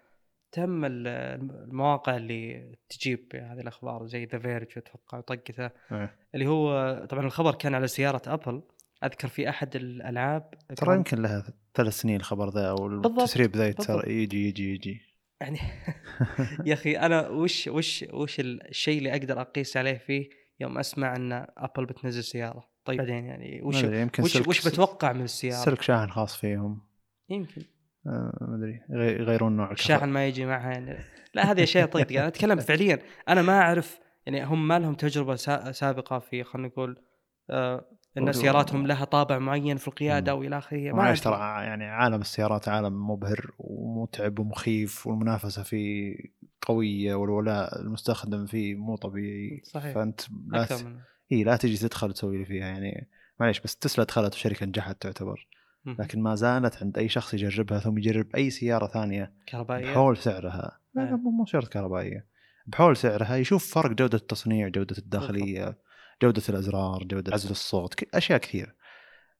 [0.51, 5.69] تهم المواقع اللي تجيب هذه الأخبار زي ذا فيرج أتوقع وطقته.
[5.91, 6.15] إيه.
[6.34, 8.62] اللي هو طبعا الخبر كان على سيارة أبل.
[9.04, 13.67] أذكر في أحد الألعاب ترى يمكن لها ثلاث سنين الخبر ذا أو التسريب ذا
[14.08, 15.11] يجي يجي يجي.
[15.41, 15.60] يعني
[16.65, 21.45] يا أخي أنا وش وش وش الشيء اللي أقدر أقيس عليه فيه يوم أسمع إن
[21.58, 26.10] ابل بتنزل سيارة؟ طيب بعدين؟ يعني وش يمكن وش, وش بتوقع من السيارة؟ سلك شاحن
[26.10, 26.82] خاص فيهم.
[27.30, 27.62] يمكن.
[28.08, 30.97] آه، ما أدري يغيرون نوع الشاحن ما يجي معها يعني.
[31.34, 32.99] لا هذه أشياء طقطقه أنا أتكلم فعليا.
[33.30, 35.36] أنا ما أعرف يعني هم ما لهم تجربة
[35.71, 37.04] سابقة في خلينا نقول
[37.49, 40.91] آه ان سياراتهم لها طابع معين في القيادة والى آخره.
[40.91, 46.15] ما ترى يعني عالم السيارات عالم مبهر ومتعب ومخيف والمنافسة فيه
[46.62, 49.62] قوية والولاء المستخدم فيه مو طبيعي.
[49.63, 49.95] صحيح.
[49.95, 50.86] فأنت لا ت...
[51.32, 53.10] إي لا تجي تدخل تسوي لي فيها يعني.
[53.39, 55.47] معليش بس تسلا دخلت وشركة نجحت تعتبر.
[55.86, 60.80] لكن ما زالت عند أي شخص يجربها ثم يجرب أي سيارة ثانية كهربائية؟ بحول سعرها.
[60.95, 62.26] لا لا مو شرط كهربائية.
[62.67, 65.78] بحول سعرها يشوف فرق جودة التصنيع جودة الداخلية.
[66.22, 68.76] جودة الأزرار جودة عزل الصوت أشياء كثير.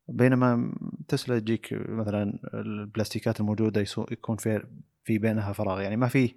[0.08, 0.74] بينما
[1.08, 4.64] تسلا تجيك مثلا البلاستيكات الموجودة يكون في
[5.04, 5.82] في بينها فراغ.
[5.82, 6.36] يعني ما في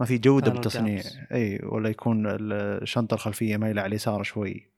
[0.00, 1.02] ما في جودة بالتصنيع.
[1.32, 4.70] إي ولا يكون الشنطة الخلفية مايلة على اليسار شوي.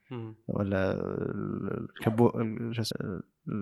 [0.48, 0.92] ولا
[1.96, 2.32] الكبو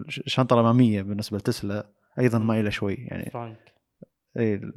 [0.09, 2.95] الشنطه الاماميه بالنسبة لتسلا أيضا مايلة شوي.
[2.95, 3.75] يعني فرانك
[4.39, 4.61] إي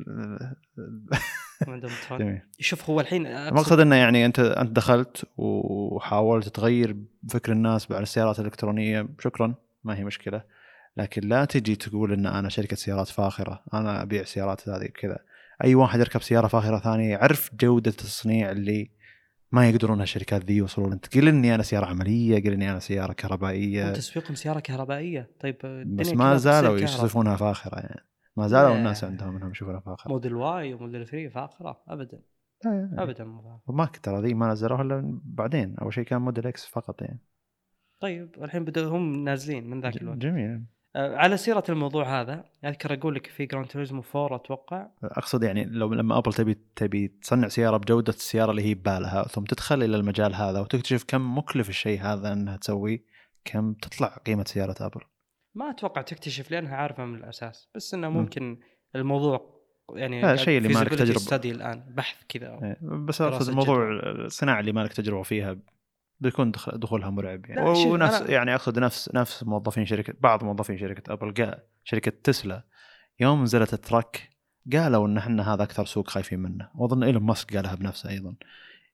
[2.59, 6.95] شوف هو الحين المقصد إنه يعني أنت أنت دخلت وحاولت تغير
[7.29, 9.07] فكر الناس على السيارات الإلكترونية.
[9.19, 10.43] شكرا ما هي مشكلة.
[10.97, 13.63] لكن لا تجي تقول إن أنا شركة سيارات فاخرة.
[13.73, 15.19] أنا أبيع سيارات هذه كذا
[15.63, 18.89] أي واحد يركب سيارة فاخرة ثانية يعرف جودة التصنيع اللي
[19.51, 23.13] ما يقدرون الشركات ذي يوصلون انت قل إني أنا سيارة عملية قل إني أنا سيارة
[23.13, 23.93] كهربائية.
[23.93, 25.29] تسويقهم سيارة كهربائية.
[25.39, 28.01] طيب بس ما زالوا يصفونها فاخرة يعني.
[28.37, 32.21] ما زالوا الناس عندهم إنهم يشوفونها فاخره موديل واي وموديل 3 فاخره ابدا.
[32.97, 35.75] ابدا مو فاخره ترى ذي ما نزلوها إلا بعدين.
[35.81, 37.19] أول شيء كان موديل إكس فقط يعني.
[37.99, 40.17] طيب الحين بدأوا هم نازلين من ذاك الوقت.
[40.17, 40.65] جميل.
[40.95, 44.87] آه، على سيرة الموضوع هذا أذكر أقول لك في جراند توريزمو 4 أتوقع.
[45.03, 49.43] أقصد يعني لو لما ابل تبي تبي تصنع سيارة بجودة السيارة اللي هي ببالها ثم
[49.43, 53.05] تدخل إلى المجال هذا وتكتشف كم مكلف الشيء هذا إنها تسويه
[53.45, 55.01] كم تطلع قيمة سيارة ابل
[55.55, 58.17] ما أتوقع تكتشف لأنها عارفة من الأساس بس إنه مم.
[58.17, 58.59] ممكن
[58.95, 59.53] الموضوع
[59.95, 61.19] يعني لا، الشيء اللي ما لك تجربة.
[61.19, 63.89] study الآن بحث كذا إيه، بس أقصد الموضوع
[64.25, 65.57] الصناعة اللي ما لك تجربة فيها
[66.19, 67.61] بيكون دخ- دخولها مرعب يعني.
[67.85, 72.63] ونفس يعني أقصد نفس نفس موظفين شركة بعض موظفين شركة أبل قال شركة تسلا
[73.19, 74.29] يوم نزلت ال truck
[74.73, 76.69] قالوا إن إحنا هذا أكثر سوق خايفين منه.
[76.75, 78.35] وأظن إيلون ماسك قالها بنفسه أيضا.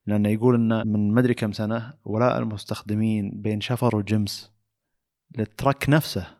[0.06, 4.52] لأنه يقول ان من مدري كم سنة ولاء المستخدمين بين شفر وجمس
[5.38, 6.39] لل truck نفسه.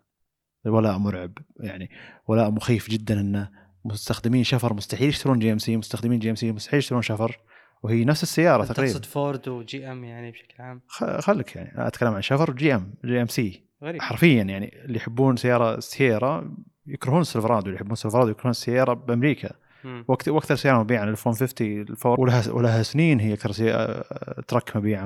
[0.66, 1.90] ولاء مرعب يعني
[2.28, 3.50] ولاء مخيف جدا انه
[3.86, 7.40] مستخدمين شفر مستحيل يشترون جي إم سي مستخدمين جي إم سي مستحيل يشترون شفر
[7.84, 8.92] وهي نفس السيارة تقريبا.
[8.92, 10.82] تقصد فورد وجي إم يعني بشكل عام؟
[11.20, 13.64] خلك يعني أنا أتكلم عن شفر جي إم جي إم سي.
[13.84, 14.02] غريب.
[14.02, 16.56] حرفيا يعني اللي يحبون سييرا سييرا
[16.88, 19.52] يكرهون السيلفرادو اللي يحبون السيلفرادو يكرهون السييرا بأمريكا.
[20.08, 23.52] وقت وأكثر سيارة مبيعا ال 150 الفور ولها ولها سنين هي أكثر.
[24.48, 25.06] ترك مبيعا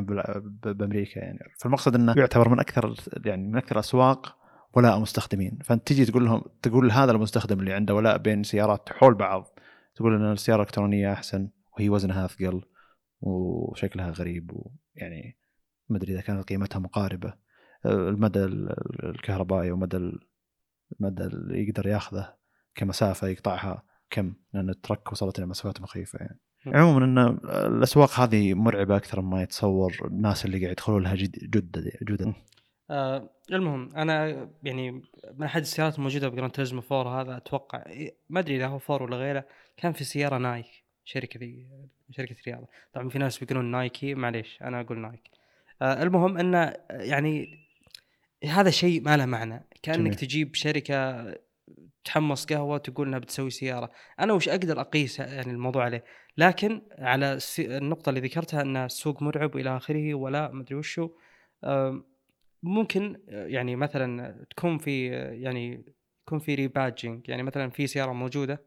[0.64, 1.40] بأمريكا يعني.
[1.60, 4.43] فالمقصد إنه يعتبر من أكثر يعني من أكثر اسواق
[4.74, 5.60] ولاء مستخدمين.
[5.64, 9.60] فأنت تجي تقول لهم تقول لهذا المستخدم اللي عنده ولاء بين سيارات حول بعض
[9.96, 12.62] تقول إن السيارة الإلكترونية أحسن وهي وزنها أثقل
[13.22, 15.38] وشكلها غريب ويعني
[15.90, 17.34] ما أدري إذا كانت قيمتها مقاربة.
[17.86, 20.20] المدى ال- الكهربائي ومدى ال-
[21.00, 22.34] المدى اللي يقدر يأخذه
[22.76, 26.40] كمسافة يقطعها كم لأن ال truck وصلت إلى مسافات مخيفة يعني.
[26.66, 27.18] عموما إن
[27.68, 32.34] الأسواق هذه مرعبة أكثر مما يتصور الناس اللي قاعد يدخلون لها جد جدد جدد.
[32.94, 34.92] آه المهم أنا يعني
[35.34, 37.84] من أحد السيارات الموجودة بجراند توريزمو 4 هذا أتوقع
[38.30, 39.46] ما أدري إذا هو 4 ولا غيره
[39.78, 40.66] كان في سيارة نايك
[41.06, 41.68] شركة ذي
[42.12, 42.68] شركة رياضة.
[42.94, 45.22] طبعا في ناس بيقولون نايكي معليش أنا أقول نايك.
[45.82, 47.60] آه المهم انه يعني
[48.44, 49.68] هذا شيء ما له معنى.
[49.84, 50.16] كأنك جميل.
[50.16, 51.26] تجيب شركة
[52.06, 53.92] تحمص قهوة تقول إنها بتسوي سيارة.
[54.20, 56.04] أنا وش أقدر أقيس يعني الموضوع عليه؟
[56.38, 61.10] لكن على النقطة اللي ذكرتها إن السوق مرعب وإلى آخره ولا مدري وشو
[61.64, 62.04] آم،
[62.64, 65.08] ممكن يعني مثلا تكون في
[65.42, 65.86] يعني
[66.28, 68.64] يكون في ريبادجينج يعني مثلا في سيارة موجودة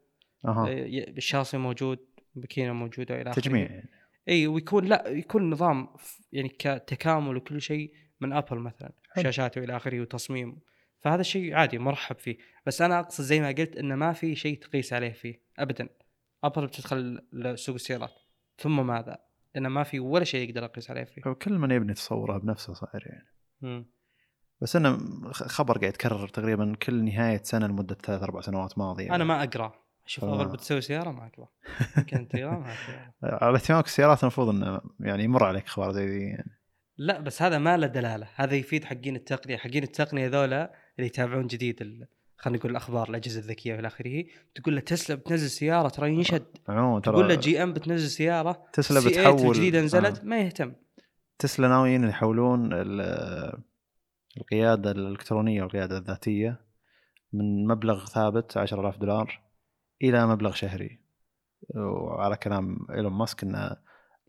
[0.67, 1.99] ي- الشاصي موجود
[2.35, 3.83] ماكينه موجودة إلى آخره تجميع.
[4.29, 5.87] إي ويكون لا يكون نظام
[6.31, 8.91] يعني كتكامل وكل شيء من ابل مثلا.
[9.23, 10.59] شاشات والى آخره وتصميم
[10.99, 14.59] فهذا الشيء عادي مرحب فيه بس أنا أقصد زي ما قلت إنه ما في شيء
[14.59, 15.89] تقيس عليه فيه ابدا
[16.43, 18.11] ابل بتدخل لسوق السيارات
[18.57, 19.17] ثم ماذا؟
[19.55, 21.21] لأنه ما في ولا شيء يقدر اقيس عليه فيه.
[21.21, 23.27] كل من يبني تصوره بنفسه صاير يعني
[24.61, 24.97] بس إنه
[25.31, 29.73] خبر قاعد يتكرر تقريبا كل نهاية سنة لمدة ثلاث أربع سنوات ماضية أنا ما أقرأ.
[30.05, 30.41] أشوف آه.
[30.41, 31.47] ابل بتسوي سيارة ما أقرأ.
[32.29, 32.75] تقرا ما.
[33.43, 36.59] على اهتمامك السيارات المفروض إنه يعني يمر عليك أخبار زي ذي يعني.
[36.97, 38.27] لا بس هذا ما له دلالة.
[38.35, 43.39] هذا يفيد حقين التقنية حقين التقنية ذولا اللي يتابعون جديد ال- خلينا نقول الأخبار الأجهزة
[43.39, 44.23] الذكية والى آخره.
[44.55, 46.45] تقول له تسلا بتنزل سيارة ترى ينشد.
[46.69, 48.63] عموما تقول له جي إم بتنزل سيارة.
[48.73, 50.23] تسلا بتحول الجديدة نزلت آه.
[50.25, 50.73] ما يهتم.
[51.39, 53.63] تسلا ناويين يحولون ال-
[54.37, 56.61] القيادة الإلكترونية والقيادة الذاتية
[57.33, 59.41] من مبلغ ثابت 10000 دولار
[60.03, 60.99] إلى مبلغ شهري.
[61.75, 63.77] وعلى كلام إيلون ماسك إنه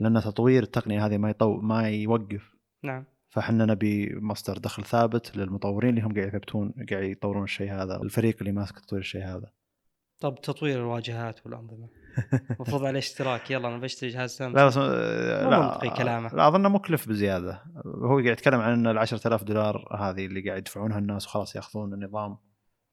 [0.01, 2.55] لأن تطوير التقنية هذه ما يطو ما يوقف.
[2.85, 3.05] نعم.
[3.31, 8.37] فإحنا نبي مصدر دخل ثابت للمطورين اللي هم قاعد يثبتون قاعد يطورون الشيء هذا الفريق
[8.41, 9.53] اللي ماسك تطوير الشيء هذا.
[10.21, 11.89] طب تطوير الواجهات والأنظمة.
[12.51, 14.85] المفروض عليه اشتراك يلا أنا بشتري جهاز سامسونج لا بس مو
[15.51, 16.29] لا منطقي كلامه.
[16.35, 20.59] لا أظنه مكلف بزيادة هو قاعد يتكلم عن إن ال 10000 دولار هذه اللي قاعد
[20.59, 22.39] يدفعونها الناس وخلاص ياخذون النظام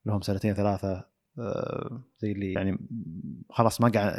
[0.06, 1.06] لهم سنتين ثلاثة
[1.40, 2.78] آه، زي اللي يعني
[3.50, 4.16] خلاص ما قاعد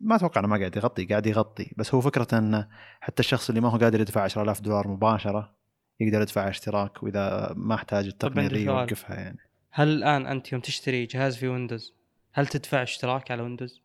[0.00, 2.68] ما أتوقع إنه ما قاعد يغطي قاعد يغطي بس هو فكرة انه
[3.00, 5.54] حتى الشخص اللي ما هو قادر يدفع 10000 دولار مباشرة
[6.00, 8.78] يقدر يدفع اشتراك وإذا ما احتاج التقنيه عندي ذي سؤال.
[8.78, 9.38] يوقفها يعني
[9.70, 11.94] هل الآن أنت يوم تشتري جهاز في ويندوز
[12.32, 13.82] هل تدفع اشتراك على ويندوز؟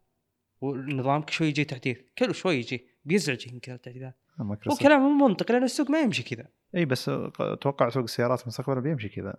[0.70, 4.84] ونظامك شوي يجي تحديث كل شوي يجي بيزعج يمكن التحديثات هو مايكروسوفت.
[4.84, 6.48] كلام مو منطقي لأن السوق ما يمشي كذا.
[6.76, 9.36] إي بس أتوقع سوق السيارات مستقبلا بيمشي كذا.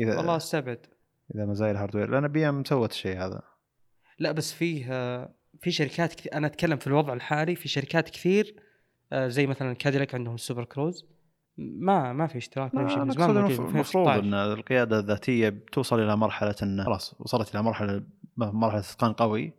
[0.00, 0.86] إذا والله أستبعد.
[1.34, 3.42] إذا مزايا ال hardware لأن بي إم سوت الشيء هذا.
[4.18, 8.54] لا بس فيه آه، في شركات كثير أنا أتكلم في الوضع الحالي في شركات كثير
[9.12, 11.06] آه، زي مثلا كاديلاك عندهم السوبر كروز
[11.56, 13.20] ما ما في اشتراك شيء موجود.
[13.20, 14.18] من المفروض 2016.
[14.18, 18.02] إن القيادة الذاتية بتوصل إلى مرحلة انه خلاص وصلت إلى مرحلة
[18.36, 19.52] مرحلة إتقان قوي.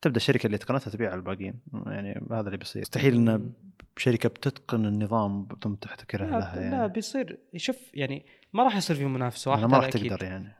[0.00, 1.60] تبدأ الشركة اللي اتقنتها تبيع على الباقيين.
[1.86, 2.82] يعني هذا اللي بيصير.
[2.82, 3.52] مستحيل إن
[3.96, 6.88] شركة بتتقن النظام ثم تحتكره لا, لها لا يعني.
[6.88, 7.38] بيصير.
[7.56, 9.88] شوف يعني ما راح يصير في منافسة واحدة ما راح.
[9.88, 10.54] تقدر يعني.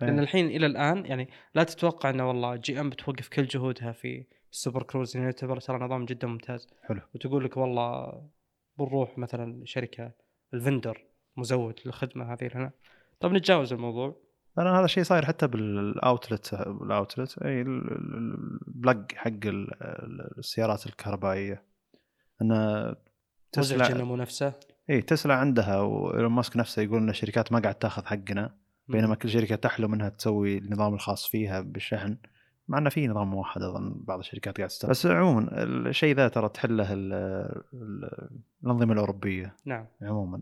[0.00, 4.57] لأن الحين إلى الآن يعني لا تتوقع إنه والله GM بتوقف كل جهودها في ال
[4.57, 6.68] Super Cruise لأنه يعتبر ترى نظام جدا ممتاز.
[6.82, 7.00] حلو.
[7.14, 8.22] وتقول لك والله
[8.78, 10.12] بنروح مثلا شركة
[10.54, 11.04] الفندر
[11.36, 12.70] مزود للخدمة هذه لنا
[13.20, 14.27] طب نتجاوز الموضوع.
[14.58, 19.26] أنا هذا الشيء صاير حتى بال outlet ال outlet إي ال- ال- ال plug حق
[19.26, 21.62] ال- ال- السيارات الكهربائية.
[22.42, 22.94] أن
[23.52, 24.52] تسلا إنه منافسه
[24.90, 28.54] إي تسلا عندها وإيلون ماسك نفسه يقول إن الشركات ما قاعد تاخذ حقنا.
[28.88, 32.16] بينما كل شركة تحلم إنها تسوي النظام الخاص فيها بالشحن.
[32.68, 36.48] مع إنه في نظام موحد أظن بعض الشركات قاعد تستخدم بس عموما الشيء ذا ترى
[36.48, 37.12] تحله ال-
[37.74, 38.28] ال-
[38.64, 39.54] الأنظمة الأوروبية.
[39.64, 39.86] نعم.
[40.02, 40.38] عموما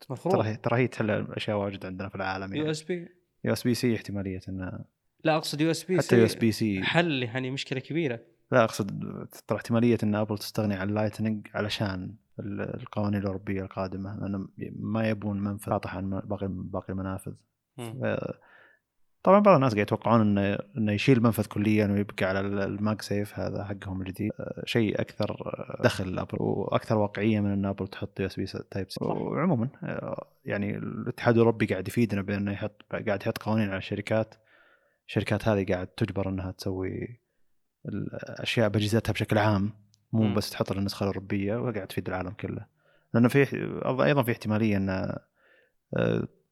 [0.00, 0.36] ترى مفروض.
[0.44, 3.08] هي- ترى هي تحل أشياء واجد عندنا في العالم U يعني SB؟
[3.44, 4.78] USB-C احتمالية انه
[5.24, 6.82] لا أقصد يو اس بي حتى يو اس بي سي.
[6.82, 8.20] حل يعني مشكلة كبيرة.
[8.52, 8.90] لا أقصد
[9.46, 15.08] ترى احتمالية إن أبل تستغني عن ال Lightning علشان ال- القوانين الأوروبية القادمة لأنه ما
[15.08, 17.32] يبون منفذ واضح عن باقي باقي المنافذ.
[19.26, 23.38] طبعا بعض الناس قاعد يتوقعون انه إنه يشيل المنفذ كليا ويبقى على ال- ال MagSafe.
[23.38, 24.32] هذا حقهم الجديد.
[24.40, 29.68] آه، شيء أكثر آه، دخل لأبل وأكثر واقعية من إن أبل تحط USB Type-C وعموما
[29.84, 34.34] آه، يعني الاتحاد الأوروبي قاعد يفيدنا بإنه يحط قاعد يحط قوانين على الشركات.
[35.08, 37.20] الشركات هذه قاعد تجبر إنها تسوي
[37.88, 39.72] الاشياء باجهزتها بشكل عام
[40.12, 40.34] مو مم.
[40.34, 42.66] بس تحط الاستخدام الأوروبية وقاعد تفيد العالم كله.
[43.14, 43.46] لأنه في
[44.04, 45.16] أيضا في احتمالية إن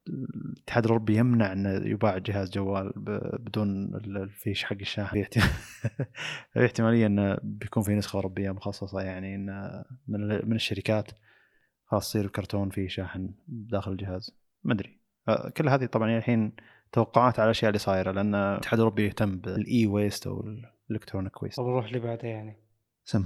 [0.08, 2.92] الاتحاد الأوروبي يمنع إنه يباع جهاز جوال
[3.38, 5.14] بدون ال- الفيش حق الشاحن.
[5.16, 6.06] في احتمال-
[6.52, 11.10] في احتماليه إنه بيكون في نسخة أوروبية مخصصة يعني إنه من من الشركات
[11.86, 14.30] خلاص يصير الكرتون فيه شاحن داخل الجهاز.
[14.64, 15.00] ما أدري.
[15.56, 16.52] كل هذه طبعا يعني الحين
[16.92, 20.44] توقعات على الأشياء اللي صايرة لأن الاتحاد الأوروبي يهتم بال e-waste أو
[20.90, 22.56] ال electronic waste طب نروح اللي بعده يعني.
[23.04, 23.24] سم.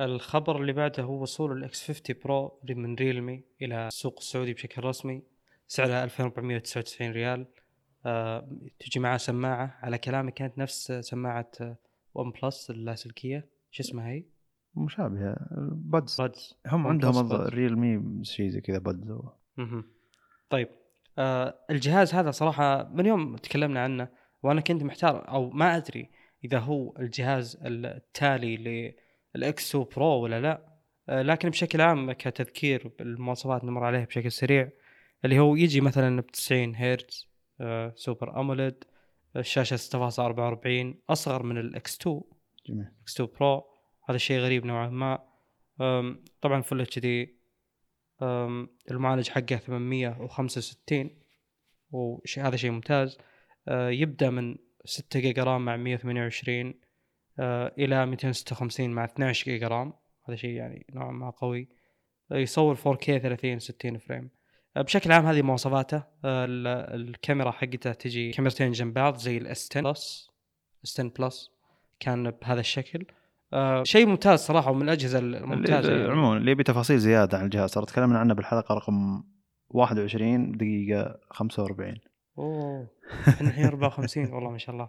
[0.00, 5.22] الخبر اللي بعده هو وصول ال X50 Pro من ريلمي إلى السوق السعودي بشكل رسمي.
[5.68, 7.46] سعرها 2499 ريال.
[8.06, 8.48] آه،
[8.78, 9.78] تجي معها سماعة.
[9.82, 11.50] على كلامي كانت نفس سماعة
[12.14, 13.48] ون بلس اللاسلكية.
[13.70, 14.24] شو اسمها هي؟
[14.74, 15.36] مشابهة.
[15.72, 17.32] Buds Buds هم عندهم Buds.
[17.32, 19.12] ريل مي شيء زي كذا Buds.
[20.50, 20.68] طيب
[21.18, 24.08] آه الجهاز هذا صراحة من يوم تكلمنا عنه
[24.42, 26.10] وأنا كنت محتار أو ما أدري
[26.44, 28.94] إذا هو الجهاز التالي
[29.34, 30.76] لل X2 Pro ولا لا.
[31.08, 34.70] آه لكن بشكل عام كتذكير بالمواصفات نمر عليها بشكل سريع.
[35.24, 37.28] اللي هو يجي مثلا ب 90 هرتز
[37.60, 38.84] آه Super AMOLED
[39.36, 42.20] الشاشة 6.44 أصغر من ال X2
[42.66, 42.86] جميل.
[43.02, 43.64] X2 Pro
[44.08, 45.18] هذا شيء غريب نوعا ما.
[46.40, 47.36] طبعا Full HD
[48.90, 51.10] المعالج حقه 865
[51.90, 53.18] وشيء هذا شيء ممتاز.
[53.68, 56.74] أه، يبدأ من 6 جيجا RAM مع 128
[57.38, 59.92] أه، إلى 256 مع 12 جيجا RAM.
[60.28, 61.68] هذا شيء يعني نوعا ما قوي.
[62.32, 64.30] أه، يصور 4K 30 60 frame.
[64.82, 66.66] بشكل عام هذه مواصفاته ال-
[67.08, 70.30] الكاميرا حقته تجي كاميرتين جنب بعض زي ال S10 Plus
[70.84, 71.50] S10 Plus
[72.00, 73.06] كان بهذا الشكل.
[73.52, 76.12] آه شيء ممتاز صراحة ومن الاجهزه الممتازه اللي- يعني.
[76.12, 79.22] عموما اللي يبي تفاصيل زيادة عن الجهاز ترى تكلمنا عنه بالحلقة رقم
[79.70, 81.94] 21 دقيقة 45
[82.38, 82.88] أوه
[83.28, 84.88] إحنا الحين 54 والله ما شاء الله.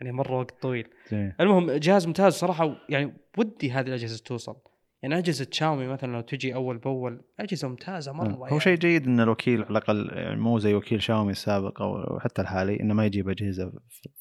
[0.00, 0.88] يعني مرة وقت طويل.
[1.12, 4.56] جميل المهم جهاز ممتاز صراحة يعني ودي هذه الأجهزة توصل.
[5.02, 8.60] يعني أجهزة شاومي مثلا لو تجي أول بأول أجهزة ممتازة مرة هو يعني.
[8.60, 12.80] شيء جيد إن الوكيل على الأقل يعني مو زي وكيل شاومي السابق أو حتى الحالي
[12.80, 13.72] إنه ما يجيب أجهزة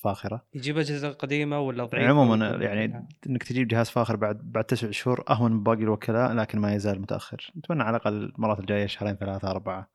[0.04, 0.46] فاخرة.
[0.54, 3.08] يجيب أجهزة قديمة ولا ضعيفة عموما ويكون يعني.
[3.30, 7.02] إنك تجيب جهاز فاخر بعد بعد تسع شهور أهون من باقي الوكلاء لكن ما يزال
[7.02, 7.52] متأخر.
[7.58, 9.92] نتمنى على الأقل المرات الجاية شهرين ثلاثة أربعة.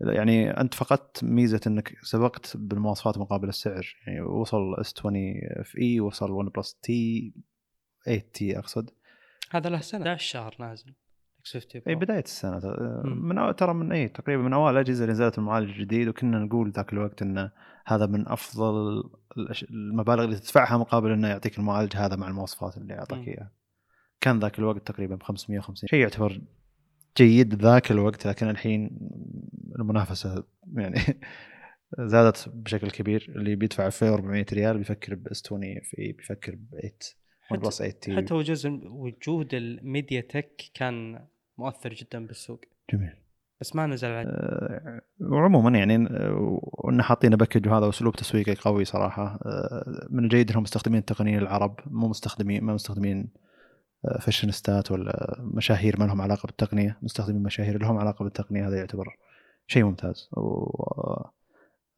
[0.00, 3.96] يعني أنت فقدت ميزة إنك سبقت بالمواصفات مقابل السعر.
[4.06, 7.32] يعني وصل S20 FE وصل ون بلس T
[8.04, 8.90] 8T أقصد.
[9.54, 10.94] هذا له سنة 11 شهر نازل
[11.40, 11.94] X50 إي.
[11.94, 12.60] بداية السنة.
[13.04, 16.70] من أول ترى من إي تقريبا من اوائل الأجهزة اللي نزلت المعالج الجديد وكنا نقول
[16.70, 17.50] ذاك الوقت انه
[17.86, 19.02] هذا من أفضل
[19.70, 22.94] المبالغ اللي تدفعها مقابل إنه يعطيك المعالج هذا مع المواصفات اللي.
[22.94, 23.52] يعطيك إياها.
[24.20, 26.40] كان ذاك الوقت تقريبا ب 550 شيء يعتبر
[27.16, 29.10] جيد ذاك الوقت لكن الحين
[29.78, 30.44] المنافسة
[30.76, 31.00] يعني
[32.12, 36.92] زادت بشكل كبير اللي بيدفع 2400 ريال بيفكر بـ S20 FE بيفكر ب 8
[37.50, 41.24] ون حتى- بلس 8T حتى وجود وجود الميديا تك كان
[41.58, 42.60] مؤثر جدا بالسوق.
[42.92, 43.12] جميل.
[43.60, 48.84] بس ما نزل على آه، وعموما يعني آه، وان حاطين package وهذا أسلوب تسويقي قوي
[48.84, 49.38] صراحة.
[49.46, 53.28] آه، من الجيد إنهم مستخدمين التقنيين العرب مو مستخدمين ما مستخدمين
[54.04, 56.98] آه، فاشنيستات ولا مشاهير ما لهم علاقة بالتقنية.
[57.02, 59.16] مستخدمين مشاهير لهم علاقة بالتقنية هذا يعتبر
[59.66, 60.28] شيء ممتاز.
[60.32, 61.24] و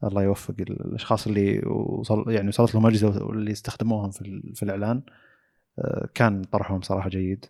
[0.04, 4.96] الله يوفق الأشخاص اللي وصل يعني وصلت لهم أجهزة واللي استخدموهم في, في الإعلان.
[4.96, 5.25] آه،
[6.14, 7.46] كان طرحهم صراحة جيد.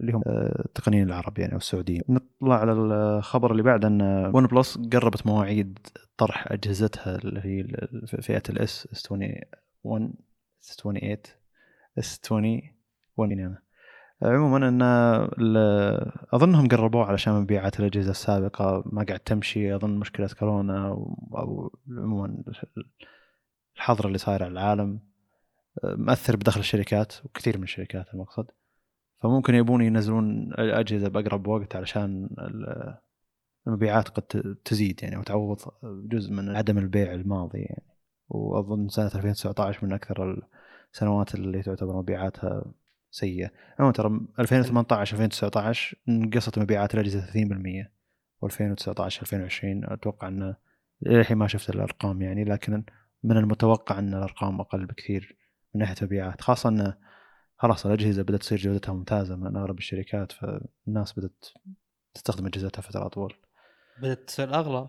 [0.00, 2.02] اللي هم آه، التقنيين العرب يعني أو السعوديين.
[2.08, 4.02] نطلع على الخبر اللي بعده أن
[4.34, 5.78] ون بلس قربت مواعيد
[6.16, 10.14] طرح أجهزتها اللي هي فئة الاس اس 21
[10.62, 11.20] اس 28
[11.98, 12.62] اس 20
[13.16, 13.58] 1 أنا
[14.22, 14.82] عموما أن
[16.34, 18.82] أظنهم قربوه علشان مبيعات الأجهزة السابقة.
[18.86, 22.42] ما قاعد تمشي أظن مشكلة كورونا أو, عموما
[23.76, 25.11] الحظر اللي صاير على العالم.
[25.84, 28.46] مأثر بدخل الشركات وكثير من الشركات المقصد
[29.22, 32.98] فممكن يبون ينزلون الأجهزة بأقرب وقت علشان ال-
[33.66, 37.86] المبيعات قد تزيد يعني وتعوض جزء من عدم البيع الماضي يعني.
[38.28, 40.42] وأظن سنة 2019 من أكثر
[40.92, 42.74] السنوات اللي تعتبر مبيعاتها
[43.10, 43.50] سيئة.
[43.78, 47.90] عموما ترى 2018 2019 نقصت مبيعات الاجهزه 30%
[48.44, 50.56] و2019 2020 أتوقع إنه
[51.02, 52.84] للحين ما شفت الأرقام يعني لكن
[53.24, 55.36] من المتوقع إن الأرقام أقل بكثير.
[55.74, 56.94] من ناحية مبيعات خاصة انه
[57.56, 61.44] خلاص الأجهزة بدأت تصير جودتها ممتازة من أغلب الشركات فالناس بدأت
[62.14, 63.34] تستخدم أجهزتها فترة أطول.
[63.98, 64.88] بدأت تصير أغلى أيوة،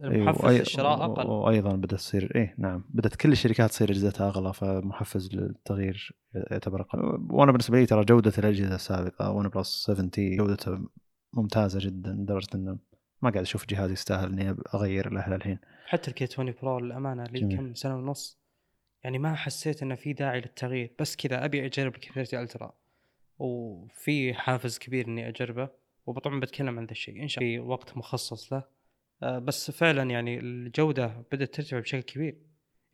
[0.00, 1.26] فالمحفز وأي- للشراء أقل.
[1.26, 6.98] وأيضا بدأت تصير إيه نعم بدأت كل الشركات تصير أجهزتها أغلى فمحفز للتغيير يعتبر أقل.
[7.30, 10.82] وأنا بالنسبة لي ترى جودة الأجهزة السابقة ون بلس 7T جودتها
[11.32, 12.78] ممتازة جدا لدرجة إنه
[13.22, 15.58] ما قاعد أشوف جهاز يستاهل إني أغير له للحين.
[15.86, 17.56] حتى ال K 20 Pro للأمانة لي.
[17.56, 18.43] كم سنة ونص.
[19.04, 22.72] يعني ما حسيت إنه في داعي للتغيير بس كذا أبي أجرب 30 Ultra.
[23.38, 25.68] وفي حافز كبير إني أجربه
[26.06, 27.22] وطبعا بتكلم عن ذا الشيء.
[27.22, 28.64] إن شاء الله في وقت مخصص له.
[29.22, 32.38] آه، بس فعلا يعني الجودة بدأت ترتفع بشكل كبير.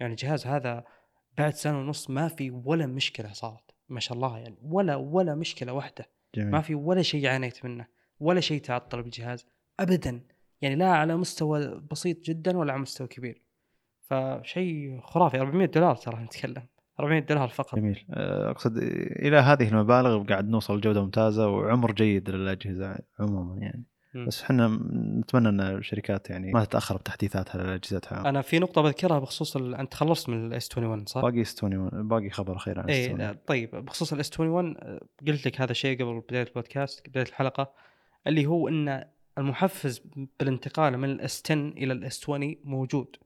[0.00, 0.84] يعني الجهاز هذا
[1.38, 5.72] بعد سنة ونص ما في ولا مشكلة صارت ما شاء الله يعني ولا ولا مشكلة
[5.72, 6.10] واحدة.
[6.34, 6.50] جميل.
[6.50, 7.86] ما في ولا شيء عانيت منه
[8.20, 9.46] ولا شيء تعطل بالجهاز
[9.80, 10.20] ابدا.
[10.60, 13.42] يعني لا على مستوى بسيط جدا ولا على مستوى كبير.
[14.10, 15.40] فشيء خرافي.
[15.40, 16.62] 400 دولار ترى نتكلم.
[17.00, 17.76] 400 دولار فقط.
[17.76, 18.06] جميل.
[18.10, 18.76] أه، أقصد
[19.22, 23.84] إلى هذه المبالغ قاعد نوصل لجوده ممتازة وعمر جيد للأجهزة عموما يعني.
[24.14, 24.26] مم.
[24.26, 24.80] بس إحنا
[25.20, 28.28] نتمنى إن الشركات يعني ما تتأخر بتحديثاتها لأجهزتها.
[28.28, 29.74] أنا في نقطة بذكرها بخصوص ال...
[29.74, 33.12] أنت خلصت من ال S 21 صح؟ باقي S 21 باقي خبر اخير عن S
[33.12, 37.24] 21 طيب بخصوص ال S 21 آه، قلت لك هذا الشيء قبل بداية البودكاست بداية
[37.26, 37.72] الحلقة
[38.26, 39.04] اللي هو إن
[39.38, 40.02] المحفز
[40.40, 43.16] بالانتقال من ال S 10 إلى ال S 20 موجود.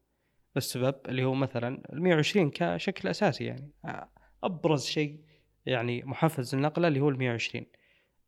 [0.56, 3.72] السبب اللي هو مثلا ال 120 كشكل أساسي يعني.
[3.84, 4.08] آه،
[4.42, 5.20] أبرز شيء
[5.66, 7.66] يعني محفز النقلة اللي هو ال 120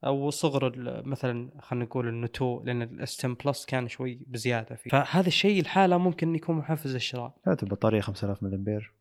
[0.04, 0.72] أو صغر
[1.06, 4.90] مثلا خلينا نقول ال notch لأن ال S 10 Plus كان شوي بزيادة فيه.
[4.90, 8.92] فهذا الشيء الحالة ممكن يكون محفز للشراء كانت البطارية 5000 ملي امبير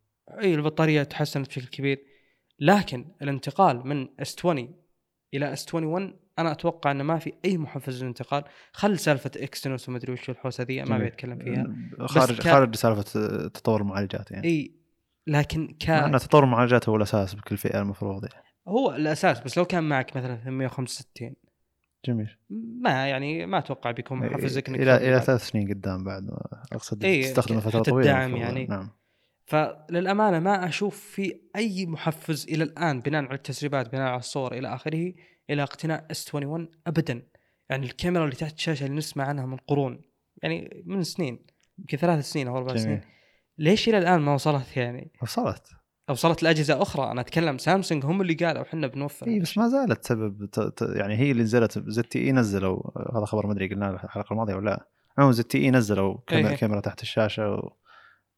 [0.42, 2.04] إي البطارية تحسنت بشكل كبير.
[2.60, 4.76] لكن الانتقال من S 20
[5.34, 8.44] إلى S 21 أنا أتوقع إنه ما في أي محفز للانتقال.
[8.72, 11.76] خل سالفة Exynos ومدري وش الحوسة ذي ما أتكلم فيها.
[12.08, 13.02] خارج ك- خارج سالفة
[13.48, 14.48] تطور المعالجات يعني.
[14.48, 14.72] إي
[15.28, 18.46] لكن ك مع إن تطور المعالجات هو الأساس بكل فئة المفروض يعني.
[18.68, 21.34] هو الأساس بس لو كان معك مثلا 865
[22.06, 22.38] جميل.
[22.82, 25.22] ما يعني ما أتوقع بيكون محفز لك إنك إلى إلى.
[25.22, 26.30] ثلاث سنين قدام بعد
[26.74, 28.36] أقصد إيه، تستخدمه فترة طويلة الدعم.
[28.36, 28.66] يعني.
[28.66, 28.90] نعم.
[29.46, 34.76] فللأمانة ما أشوف في أي محفز إلى الآن بناء على التسريبات بناء على الصور إلى
[34.76, 35.14] آخره
[35.50, 37.28] إلى اقتناء S 21 ابدا.
[37.70, 40.02] يعني الكاميرا اللي تحت الشاشة اللي نسمع عنها من قرون.
[40.44, 41.46] يعني من سنين.
[41.80, 43.02] يمكن ثلاث سنين أو أربع سنين.
[43.58, 45.68] ليش إلى الآن ما وصلت يعني؟ وصلت.
[46.10, 47.12] وصلت لأجهزة أخرى.
[47.12, 49.28] أنا أتكلم سامسونج هم اللي قالوا إحنا بنوفر.
[49.28, 49.58] اي بس.
[49.58, 50.60] ما زالت سبب ت...
[50.60, 50.82] ت...
[50.96, 51.80] يعني هي اللي نزلت.
[51.90, 52.82] ZTE نزلوا.
[53.18, 54.88] هذا خبر ما أدري قلنا الحلقة الماضية ولا لا.
[55.18, 56.56] عموما ZTE نزلوا كاميرا, إيه.
[56.56, 57.74] كاميرا تحت الشاشة و...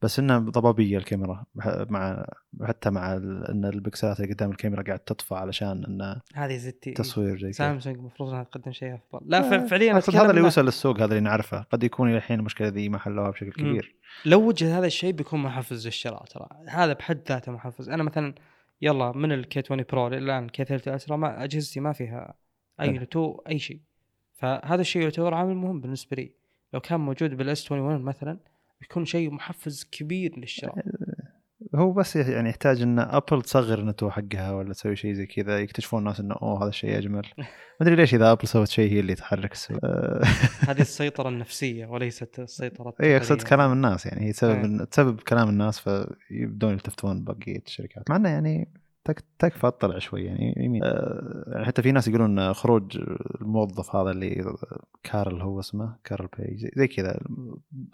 [0.02, 1.46] بس إنها ضبابية الكاميرا
[1.90, 2.26] مع
[2.64, 3.14] حتى مع.
[3.14, 7.98] إن البكسلات اللي قدام الكاميرا قاعد تطفى علشان إنه هذه زد تصوير زي كذا سامسونج
[7.98, 10.48] المفروض إنها تقدم شيء أفضل لا آه، فعليا اقصد هذا اللي لا.
[10.48, 13.70] وصل للسوق هذا اللي نعرفه قد يكون إلى الحين المشكلة ذي ما حلوها بشكل مم.
[13.70, 13.96] كبير
[14.26, 18.36] لو وجد هذا الشيء بيكون محفز للشراء ترى هذا بحد ذاته محفز أنا مثلا
[18.82, 22.34] يلا من ال K 20 Pro الآن ال K 30 Ultra ما أجهزتي ما فيها
[22.82, 22.90] أي.
[22.90, 23.80] notch أي شيء
[24.34, 26.32] فهذا الشيء يعتبر عامل مهم بالنسبة لي
[26.74, 28.40] لو كان موجود بال S 21 مثلا
[28.82, 30.86] بيكون شيء محفز كبير للشراء
[31.76, 35.60] هو بس يعني يحتاج إن أبل تصغر ال notch حقها ولا تسوي شيء زي كذا
[35.60, 37.46] يكتشفون الناس إنه أوه هذا الشيء أجمل ما
[37.82, 39.86] أدري ليش إذا أبل سوت شيء هي اللي تحرك السوق
[40.70, 43.42] هذه السيطرة النفسية وليست السيطرة اي اقصد.
[43.42, 44.32] كلام الناس يعني هي إيه.
[44.32, 48.72] تسبب تسبب كلام الناس فيبدون يلتفتون بقيه الشركات مع إنه يعني
[49.40, 50.84] تكفى اطلع شوي يعني يمين.
[50.84, 52.98] آه، يعني حتى في ناس يقولون خروج
[53.42, 54.56] الموظف هذا اللي
[55.04, 57.20] كارل هو اسمه كارل باي زي- كذا.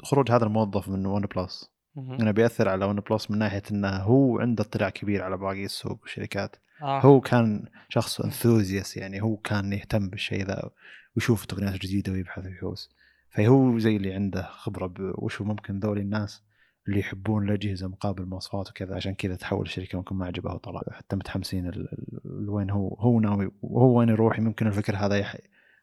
[0.04, 1.74] خروج هذا الموظف من OnePlus.
[1.98, 6.56] انه بيأثر على OnePlus من ناحية إنه هو عنده اطلاع كبير على باقي السوق والشركات.
[6.82, 7.00] آه.
[7.02, 10.70] هو كان شخص enthusiast يعني هو كان يهتم بالشيء ذا
[11.16, 12.90] ويشوف التقنيات الجديده ويبحث ويحوس.
[13.30, 16.44] فهو زي اللي عنده خبرة بوش هو ممكن ذول الناس
[16.88, 20.82] اللي يحبون الاجهزه مقابل مواصفات وكذا عشان كذا تحول الشركة ممكن ما عجبها وطلع.
[20.92, 21.88] حتى متحمسين ال-
[22.26, 25.38] ال- وين هو هو ناوي وهو وين يروح ممكن الفكر هذا يح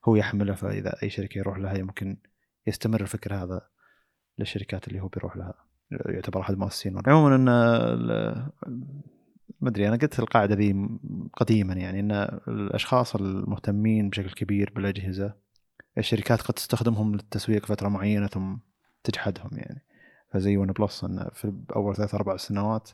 [0.04, 0.54] هو يحمله.
[0.54, 2.16] فإذا أي شركة يروح لها ممكن
[2.66, 3.60] يستمر الفكر هذا
[4.38, 5.54] للشركات اللي هو بيروح لها.
[5.90, 6.98] يعتبر أحد المؤسسين.
[7.06, 7.48] عموما إن
[9.60, 10.88] ما أدري أنا قلت القاعدة ذي
[11.32, 12.12] قديما يعني إن
[12.48, 15.34] الأشخاص المهتمين بشكل كبير بالأجهزة
[15.98, 18.56] الشركات قد تستخدمهم للتسويق فترة معينة ثم
[19.04, 19.82] تجحدهم يعني.
[20.32, 22.90] فزي OnePlus في أول ثلاث أربع سنوات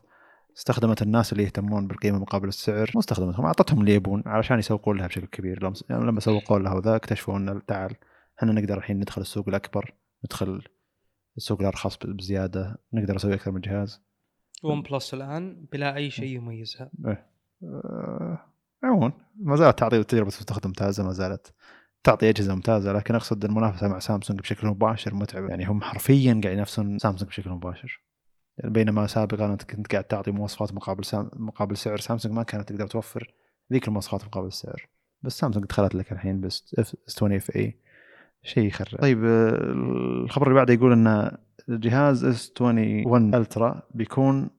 [0.57, 2.91] استخدمت الناس اللي يهتمون بالقيمة مقابل السعر.
[2.95, 5.63] مو استخدمتهم أعطتهم اللي يبون علشان يسوقون لها بشكل كبير.
[5.63, 7.97] لما لما سوقوا لها وذا اكتشفوا إن تعال
[8.39, 10.63] إحنا نقدر الحين ندخل السوق الأكبر ندخل
[11.37, 14.03] السوق الأرخص بزيادة نقدر نسوي أكثر من جهاز.
[14.65, 16.91] OnePlus الآن بلا أي شيء يميزها.
[17.07, 17.27] إيه.
[17.63, 18.39] آه،
[18.83, 21.55] عموما ما زالت تعطي تجربة مستخدم ممتازه ما زالت
[22.07, 26.55] تعطي أجهزة ممتازة لكن أقصد المنافسة مع سامسونج بشكل مباشر متعبه يعني هم حرفيا قاعد
[26.55, 28.03] ينافسون سامسونج بشكل مباشر.
[28.59, 31.31] يعني بينما سابقا أنت كنت قاعد تعطي مواصفات مقابل سام...
[31.37, 31.97] مقابل سعر.
[31.99, 33.35] سامسونج ما كانت تقدر توفر
[33.73, 34.89] ذيك المواصفات مقابل السعر.
[35.23, 37.79] بس سامسونج دخلت لك الحين بس S 20 FE
[38.43, 41.37] شيء يخرع طيب الخبر اللي بعده يقول إن
[41.69, 44.51] جهاز S 21 Ultra بيكون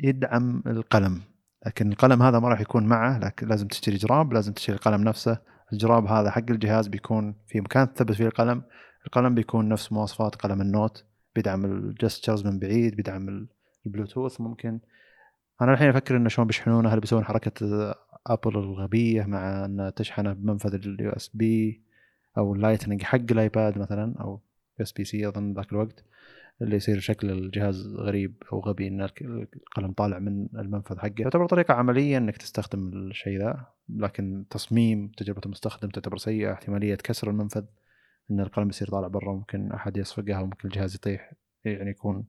[0.00, 1.20] يدعم القلم.
[1.66, 5.55] لكن القلم هذا ما راح يكون معه لكن لازم تشتري جراب لازم تشتري القلم نفسه.
[5.72, 8.62] الجراب هذا حق الجهاز بيكون في مكان تثبت فيه القلم.
[9.06, 13.48] القلم بيكون نفس مواصفات قلم ال Note بيدعم ال gestures من بعيد بيدعم
[13.86, 14.80] البلوتوث ممكن.
[15.62, 17.94] أنا الحين أفكر إنه شلون بيشحنونه هل بيسوون حركة
[18.26, 21.82] ابل الغبية مع ان تشحنه بمنفذ ال USB
[22.38, 24.40] أو ال Lightning حق الايباد مثلا أو
[24.80, 26.04] USB C أظن ذاك الوقت.
[26.62, 31.22] اللي يصير شكل الجهاز غريب أو غبي إن القلم طالع من المنفذ حقه.
[31.22, 37.30] تعتبر طريقة عملية إنك تستخدم الشيء ذا لكن تصميم تجربة المستخدم تعتبر سيئة احتمالية كسر
[37.30, 37.64] المنفذ
[38.30, 41.32] إن القلم يصير طالع برا ممكن أحد يصفقها وممكن الجهاز يطيح
[41.64, 42.24] يعني يكون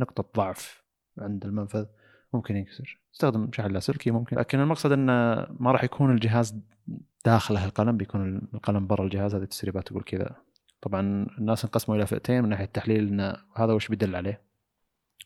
[0.00, 0.84] نقطة ضعف
[1.18, 1.86] عند المنفذ
[2.34, 3.00] ممكن ينكسر.
[3.14, 4.36] استخدم شحن لاسلكي ممكن.
[4.36, 5.12] لكن المقصد إنه
[5.60, 6.60] ما راح يكون الجهاز
[7.24, 10.36] داخله القلم بيكون القلم برا الجهاز هذه التسريبات تقول كذا.
[10.80, 14.42] طبعا الناس انقسموا إلى فئتين من ناحية التحليل إن هذا وش بيدل عليه.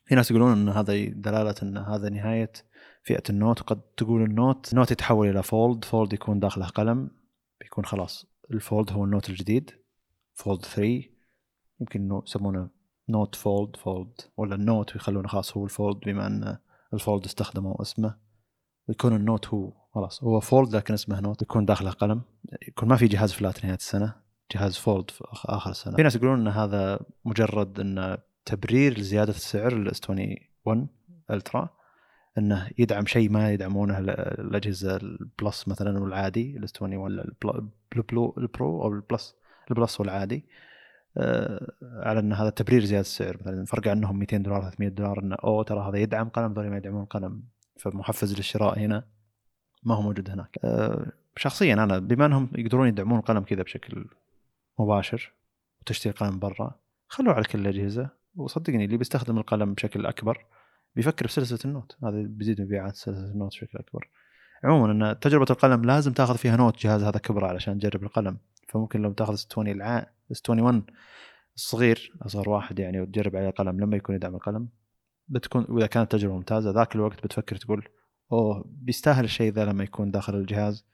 [0.05, 2.53] في ناس يقولون إن هذا دلالة إن هذا نهاية
[3.03, 6.67] فئة ال Note وقد تقول ال Note ال Note يتحول إلى Fold Fold يكون داخله
[6.67, 7.11] قلم
[7.61, 9.71] بيكون خلاص ال Fold هو ال Note الجديد
[10.35, 11.03] Fold 3
[11.81, 12.69] يمكن يسمونه
[13.09, 16.59] Note Fold Fold ولا ال Note ويخلونه خاص هو ال Fold بما إن
[16.95, 18.17] ال Fold استخدموا اسمه.
[18.89, 22.23] يكون ال Note هو خلاص هو Fold لكن اسمه Note يكون داخله قلم
[22.69, 24.22] يكون ما في جهاز flat نهاية السنة.
[24.53, 29.75] جهاز Fold في آخر السنة في ناس يقولون إن هذا مجرد انه تبرير لزيادة السعر
[29.75, 30.89] لل S 21
[31.31, 31.69] Ultra
[32.39, 38.89] إنه يدعم شيء ما يدعمونه الأجهزة البلس مثلا والعادي الاس 21 ولا البلو البرو أو
[38.93, 39.35] البلس
[39.71, 40.45] ال Plus والعادي.
[41.17, 43.37] آه على إن هذا تبرير زيادة السعر.
[43.41, 46.77] مثلا فرق عنهم 200 دولار 300 دولار إنه أوه ترى هذا يدعم قلم ذولي ما
[46.77, 47.43] يدعمون قلم.
[47.79, 49.05] فمحفز للشراء هنا
[49.83, 50.59] ما هو موجود هناك.
[50.65, 54.05] آه شخصيا أنا بما إنهم يقدرون يدعمون القلم كذا بشكل
[54.79, 55.33] مباشر
[55.81, 56.81] وتشتري قلم برا.
[57.09, 60.47] خلوه على كل الاجهزه وصدقني اللي بيستخدم القلم بشكل أكبر
[60.97, 61.97] بيفكر بسلسلة ال Note.
[62.05, 64.09] هذا بيزيد مبيعات سلسلة ال Note بشكل أكبر.
[64.65, 68.39] عموما إن تجربة القلم لازم تاخذ فيها Note جهاز هذا كبره علشان تجرب القلم.
[68.69, 70.87] فممكن لو تاخذ 20 ال S 21
[71.57, 74.69] الصغير أصغر واحد يعني وتجرب عليه القلم لما يكون يدعم القلم.
[75.29, 77.89] بتكون وإذا كانت تجربة ممتازة ذاك الوقت بتفكر تقول
[78.33, 80.87] أوه بيستاهل الشيء ذا لما يكون داخل الجهاز.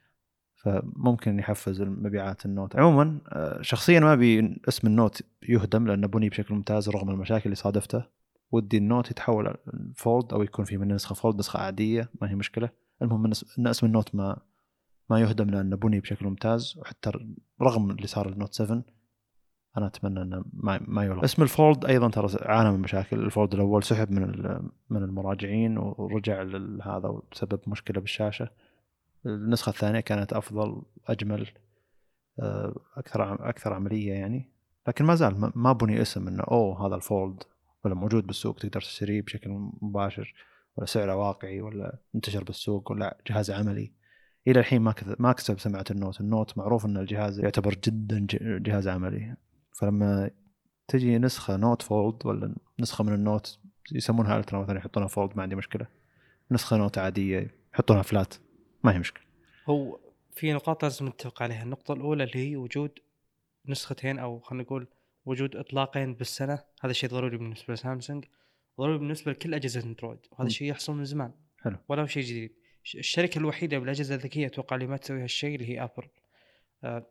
[0.58, 2.76] فممكن يحفز مبيعات ال Note.
[2.76, 7.44] عموما آه، شخصيا ما أبي اسم ال Note يهدم لأنه بني بشكل ممتاز رغم المشاكل
[7.44, 8.04] اللي صادفته.
[8.52, 9.54] ودي ال Note يتحول
[9.94, 12.70] Fold أو يكون في منه نسخة Fold نسخة عادية ما هي مشكلة.
[13.02, 14.38] المهم إن اسم ال Note ما
[15.10, 16.74] ما يهدم لأنه بني بشكل ممتاز.
[16.78, 17.10] وحتى
[17.62, 18.82] رغم اللي صار ال Note 7
[19.76, 23.18] أنا أتمنى إنه ما ما يلغى اسم ال Fold أيضا ترى عانى من مشاكل.
[23.18, 24.28] ال Fold الأول سحب من
[24.90, 28.48] من المراجعين ورجع لهذا وسبب مشكلة بالشاشة.
[29.28, 31.48] النسخة الثانية كانت أفضل أجمل
[32.40, 34.52] آه، أكثر أكثر عملية يعني.
[34.88, 37.42] لكن ما زال ما بني اسم إنه أوه هذا ال Fold
[37.84, 39.50] ولا موجود بالسوق تقدر تشتريه بشكل
[39.82, 40.34] مباشر
[40.76, 43.92] ولا سعره واقعي ولا منتشر بالسوق ولا جهاز عملي.
[44.46, 46.20] إلى الحين ما ما كسب سمعة ال Note.
[46.20, 48.26] ال Note معروف إن الجهاز يعتبر جدا
[48.58, 49.36] جهاز عملي.
[49.72, 50.30] فلما
[50.88, 53.58] تجي نسخة Note Fold ولا نسخة من ال Note
[53.92, 55.86] يسمونها Ultra مثلا يحطونها Fold ما عندي مشكلة.
[56.50, 58.34] نسخة Note عادية يحطونها flat.
[58.88, 59.22] ما هي مشكلة.
[59.66, 59.98] هو
[60.32, 61.62] في نقاط لازم نتفق عليها.
[61.62, 62.98] النقطة الأولى اللي هي وجود
[63.66, 64.86] نسختين أو خلينا نقول
[65.26, 68.24] وجود إطلاقين بالسنة هذا شيء ضروري بالنسبة لسامسونج.
[68.78, 71.32] ضروري بالنسبة لكل أجهزة أندرويد وهذا الشيء يحصل من زمان.
[71.60, 71.76] حلو.
[71.88, 72.52] ولا هو شيء جديد.
[72.94, 76.08] الشركة الوحيدة بالأجهزة الذكية أتوقع اللي ما تسوي هالشيء اللي هي أبل.
[76.84, 77.06] آه،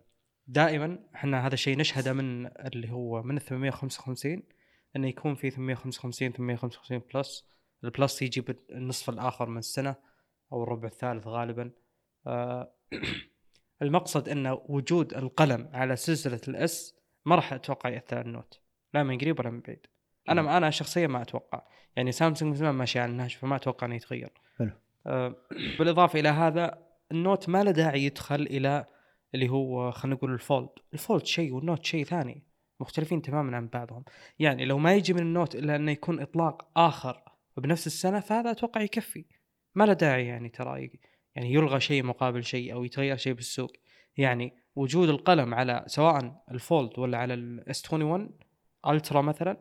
[0.47, 4.43] دائما إحنا هذا الشيء نشهده من اللي هو من 855
[4.95, 7.45] إنه يكون في 855 855 Plus.
[7.83, 9.95] ال Plus يجي بالنصف الآخر من السنة.
[10.53, 11.71] أو الربع الثالث غالبا.
[12.27, 12.73] آه،
[13.81, 18.59] المقصد إن وجود القلم على سلسلة ال S ما راح أتوقع يأثر على ال Note
[18.93, 19.85] لا من قريب ولا من بعيد.
[20.29, 21.61] أنا أنا شخصيا ما أتوقع.
[21.95, 24.29] يعني سامسونج من زمان ماشي على النهج فما أتوقع إنه يتغير.
[24.57, 24.71] حلو.
[25.07, 25.35] آه،
[25.79, 28.85] بالإضافة إلى هذا ال Note ما له داعي يدخل إلى
[29.35, 30.69] اللي هو خلينا نقول ال Fold.
[30.93, 32.43] ال Fold شيء وال Note شيء ثاني
[32.79, 34.03] مختلفين تماما عن بعضهم.
[34.39, 37.21] يعني لو ما يجي من ال Note إلا إنه يكون إطلاق آخر
[37.57, 39.25] بنفس السنة فهذا أتوقع يكفي.
[39.77, 40.91] ما له داعي يعني ترى
[41.35, 43.73] يعني يلغى شيء مقابل شيء أو يتغير شيء بالسوق.
[44.17, 48.29] يعني وجود القلم على سواء ال Fold ولا على ال S 21
[48.87, 49.57] Ultra مثلا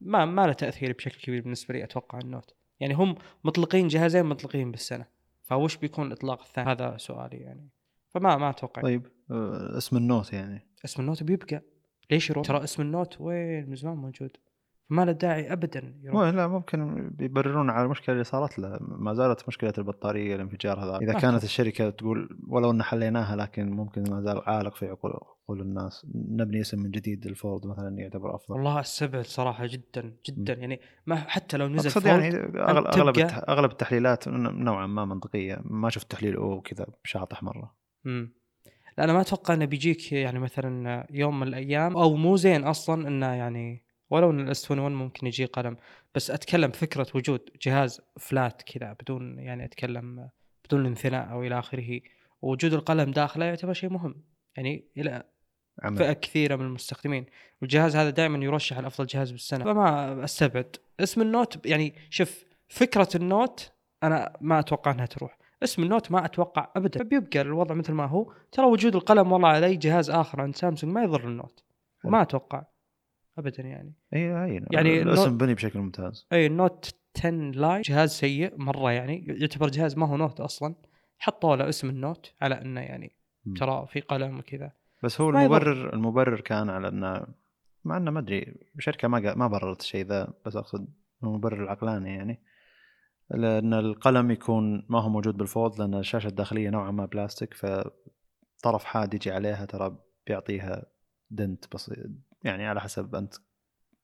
[0.00, 2.54] ما ما له تأثير بشكل كبير بالنسبة لي أتوقع ال Note.
[2.80, 3.14] يعني هم
[3.44, 5.06] مطلقين جهازين مطلقين بالسنة.
[5.42, 7.68] فوش بيكون الاطلاق الثاني؟ هذا سؤالي يعني.
[8.08, 8.82] فما ما أتوقع.
[8.82, 10.66] طيب آه، اسم ال Note يعني.
[10.84, 11.62] اسم ال Note بيبقى.
[12.10, 14.36] ليش يروح؟ ترى اسم ال Note وين؟ من زمان موجود.
[14.90, 16.28] ما له داعي ابدا يروح.
[16.28, 18.78] لا ممكن يبررون على المشكلة اللي صارت له.
[18.80, 20.96] ما زالت مشكلة البطارية الانفجار هذا.
[20.96, 25.60] إذا كانت الشركة تقول ولو إن حليناها لكن ممكن ما زال عالق في عقول عقول
[25.60, 26.06] الناس.
[26.14, 28.54] نبني اسم من جديد ال Fold مثلا يعتبر أفضل.
[28.54, 30.54] والله استبعد صراحة جدا جدا.
[30.54, 30.60] م.
[30.60, 32.28] يعني ما حتى لو نزل Fold يعني
[32.58, 33.18] أغلب
[33.48, 35.60] أغلب, التحليلات نوعا ما منطقية.
[35.64, 37.74] ما شفت تحليل أو كذا شاطح مرة.
[38.06, 38.32] امم
[38.98, 43.08] لا أنا ما أتوقع إنه بيجيك يعني مثلا يوم من الأيام أو مو زين أصلا
[43.08, 45.76] إنه يعني ولو إن ال S 21 ممكن يجي قلم.
[46.14, 50.28] بس أتكلم فكرة وجود جهاز flat كذا بدون يعني أتكلم
[50.64, 52.00] بدون انثناء أو إلى آخره.
[52.42, 54.22] ووجود القلم داخله يعتبر شيء مهم.
[54.56, 55.22] يعني إلى
[55.82, 55.96] عمل.
[55.96, 57.26] فئة كثيرة من المستخدمين.
[57.62, 59.64] والجهاز هذا دائما يرشح الافضل جهاز بالسنة.
[59.64, 60.76] فما أستبعد.
[61.00, 65.38] اسم ال Note يعني شوف فكرة ال Note أنا ما أتوقع إنها تروح.
[65.62, 67.04] اسم ال Note ما أتوقع ابدا.
[67.04, 68.32] بيبقى الوضع مثل ما هو.
[68.52, 71.64] ترى وجود القلم والله على اي جهاز آخر عند سامسونج ما يضر ال Note.
[72.04, 72.64] ما أتوقع.
[73.40, 73.94] ابدا يعني.
[74.14, 76.26] أي اي يعني الاسم بني بشكل ممتاز.
[76.32, 80.74] اي ال Note 10 Lite جهاز سيء مرة يعني يعتبر جهاز ما هو Note أصلا.
[81.18, 83.16] حطوا له اسم ال Note على إنه يعني
[83.56, 84.72] ترى في قلم وكذا.
[85.02, 87.26] بس هو المبرر المبرر كان على إنه
[87.84, 90.88] مع إنه ما أدري الشركة ما ما بررت الشيء ذا بس أقصد
[91.22, 92.42] المبرر العقلاني يعني.
[93.30, 98.84] لأن القلم يكون ما هو موجود بال Fold لأن الشاشة الداخلية نوعا ما بلاستيك فطرف
[98.84, 100.86] حاد يجي عليها ترى بيعطيها
[101.30, 102.10] dent بسيط
[102.44, 103.34] يعني على حسب أنت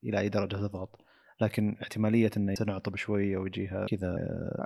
[0.05, 1.01] إلى أي درجة تضغط.
[1.41, 4.17] لكن احتمالية إنه تنعطب شوي أو يجيها كذا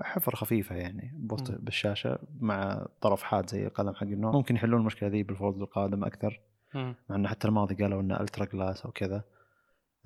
[0.04, 4.36] حفر خفيفة يعني بوسط بالشاشة مع طرف حاد زي القلم حق ال Note.
[4.36, 6.40] ممكن يحلون المشكلة ذي بال Fold القادم أكثر.
[6.74, 9.24] مع انه حتى الماضي قالوا إنه ultra glass أو كذا.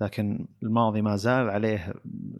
[0.01, 1.93] لكن الماضي ما زال عليه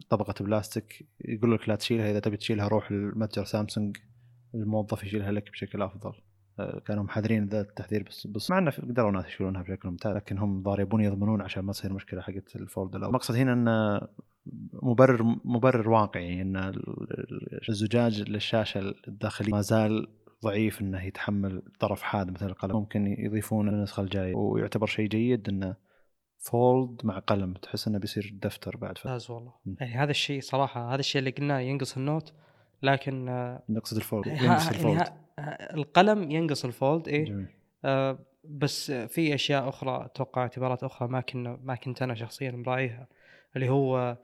[0.08, 3.96] طبقة بلاستيك يقول لك لا تشيلها إذا تبي تشيلها روح لمتجر سامسونج
[4.54, 6.10] الموظف يشيلها لك بشكل أفضل.
[6.10, 6.35] آه،
[6.86, 10.62] كانوا محذرين ذا التحذير بس بس مع إنه قدروا ناس يشيلونها بشكل ممتاز لكن هم
[10.62, 13.08] ظاهر يبون يضمنون عشان ما تصير مشكلة حقت ال Fold الأول.
[13.08, 14.08] المقصد هنا إنه
[14.82, 16.72] مبرر مبرر واقعي إن
[17.68, 20.06] الزجاج للشاشة الداخلية ما زال
[20.44, 22.76] ضعيف إنه يتحمل طرف حاد مثل القلم.
[22.76, 25.76] ممكن يضيفون النسخة الجاية ويعتبر شيء جيد انه
[26.38, 29.52] Fold مع قلم تحس إنه بيصير دفتر بعد فتره ممتاز والله.
[29.80, 32.32] يعني هذا الشيء صراحة هذا الشيء اللي قلناه ينقص ال Note
[32.82, 33.24] لكن
[33.68, 34.96] نقصد ال Fold ينقص ال Fold.
[34.96, 35.25] يعني
[35.74, 37.50] القلم ينقص ال Fold إيه؟
[37.84, 43.08] آه بس في أشياء أخرى أتوقع اعتبارات أخرى ما كنا ما كنت أنا شخصيا مراعيها
[43.56, 44.16] اللي هو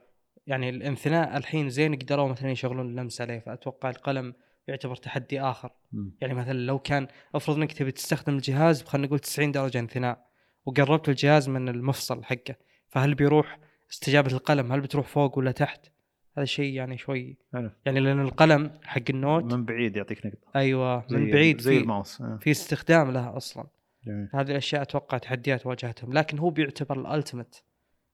[0.47, 4.35] يعني الانثناء الحين زين قدروا مثلا يشغلون اللمس عليه فأتوقع القلم
[4.69, 5.73] يعتبر تحدي آخر.
[5.93, 6.11] م.
[6.21, 10.27] يعني مثلا لو كان افرض إنك تبي تستخدم الجهاز خلينا نقول 90 درجة انثناء
[10.67, 12.57] وقربت الجهاز من المفصل حقه
[12.89, 13.59] فهل بيروح
[13.91, 15.92] استجابة القلم؟ هل بتروح فوق ولا تحت؟
[16.37, 17.71] هذا شيء يعني شوي حلو.
[17.87, 20.51] يعني لأن القلم حق ال Note من بعيد يعطيك نقطة.
[20.57, 22.21] أيوه من بعيد زي الماوس.
[22.21, 22.39] آه.
[22.41, 23.67] في استخدام لها أصلا.
[24.07, 24.29] جميل.
[24.35, 27.57] هذه الأشياء أتوقع تحديات واجهتهم لكن هو بيعتبر ال ultimate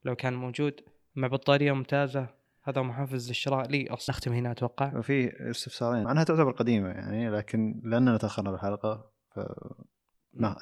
[0.05, 0.81] لو كان موجود.
[1.17, 2.27] مع بطارية ممتازة.
[2.65, 4.17] هذا محفز للشراء لي أصلا.
[4.17, 4.99] نختم هنا أتوقع.
[4.99, 6.05] وفي استفسارين.
[6.05, 9.41] مع انها تعتبر قديمة يعني لكن لأننا تأخرنا بالحلقة ف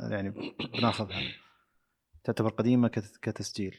[0.00, 0.34] يعني
[0.78, 1.20] بناخذها.
[2.24, 2.88] تعتبر قديمة
[3.22, 3.76] كتسجيل.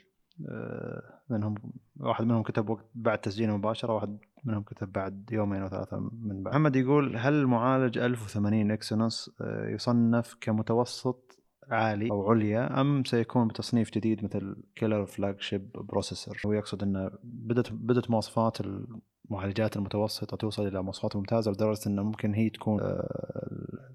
[1.29, 1.55] منهم
[1.99, 6.43] واحد منهم كتب وقت بعد تسجيله مباشرة واحد منهم كتب بعد يومين أو ثلاثة من
[6.43, 6.53] بعد.
[6.53, 11.39] محمد يقول هل معالج 1080 اكسينوس آه، يصنف كمتوسط
[11.71, 17.71] عالي أو عليا أم سيكون بتصنيف جديد مثل killer flagship processor؟ هو يقصد انه بدت
[17.73, 22.79] بدت مواصفات المعالجات المتوسطة توصل إلى مواصفات ممتازة لدرجة انه ممكن هي تكون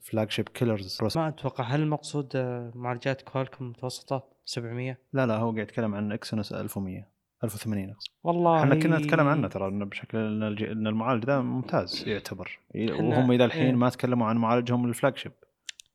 [0.03, 5.59] flagship killers ما أتوقع هل المقصود آه، معالجات Qualcomm متوسطة؟ 700 لا لا هو قاعد
[5.59, 7.12] يتكلم عن Exynos 1100
[7.44, 8.09] 1080 أقصد.
[8.24, 12.59] والله إحنا كنا نتكلم عنه ترى انه بشكل إن المعالج ذا ممتاز يعتبر.
[12.74, 13.72] وهم إلى الحين إيه.
[13.72, 15.33] ما تكلموا عن معالجهم ال flagship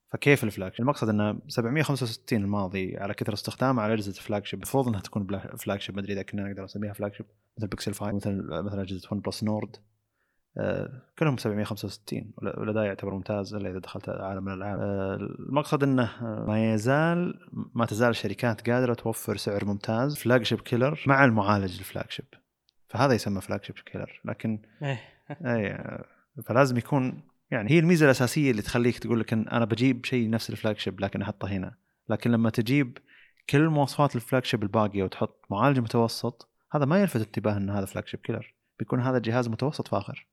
[0.09, 4.99] فكيف ال flagship؟ المقصد إنه 765 الماضي على كثر استخدامه على أجهزة flagship المفروض إنها
[4.99, 7.25] تكون flagship ما أدري إذا كنا نقدر نسميها flagship
[7.57, 9.75] مثل بيكسل 5 مثل مثل أجهزة OnePlus Nord
[11.19, 14.79] كلهم 765 ولا يعتبر ممتاز إلا إذا دخلت عالم الألعاب.
[14.79, 21.03] آه، المقصد إنه آه، ما يزال ما تزال الشركات قادرة توفر سعر ممتاز flagship killer
[21.07, 22.25] مع المعالج ال flagship
[22.87, 25.77] فهذا يسمى flagship killer لكن اي
[26.45, 30.49] فلازم يكون يعني هي الميزة الأساسية اللي تخليك تقول لك إن أنا بجيب شيء نفس
[30.49, 31.75] ال flagship لكن أحطه هنا.
[32.09, 32.97] لكن لما تجيب
[33.49, 38.19] كل مواصفات ال flagship الباقية وتحط معالج متوسط هذا ما يلفت انتباه إن هذا flagship
[38.19, 40.27] killer بيكون هذا جهاز متوسط فاخر.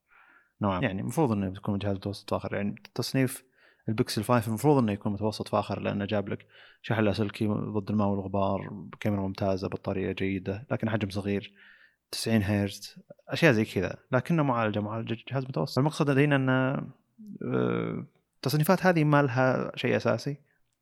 [0.62, 3.44] نوعا يعني المفروض إنه يكون جهاز متوسط فاخر يعني تصنيف
[3.88, 6.46] البكسل 5 المفروض إنه يكون متوسط فاخر لأنه جاب لك
[6.82, 11.52] شحن لاسلكي ضد الماء والغبار كاميرا ممتازة بطارية جيدة لكن حجم صغير
[12.11, 12.96] 90 هرتز
[13.28, 15.78] أشياء زي كذا لكنه معالجة معالجة جهاز متوسط.
[15.78, 20.36] المقصد لدينا ان آه، التصنيفات هذه ما لها شيء أساسي.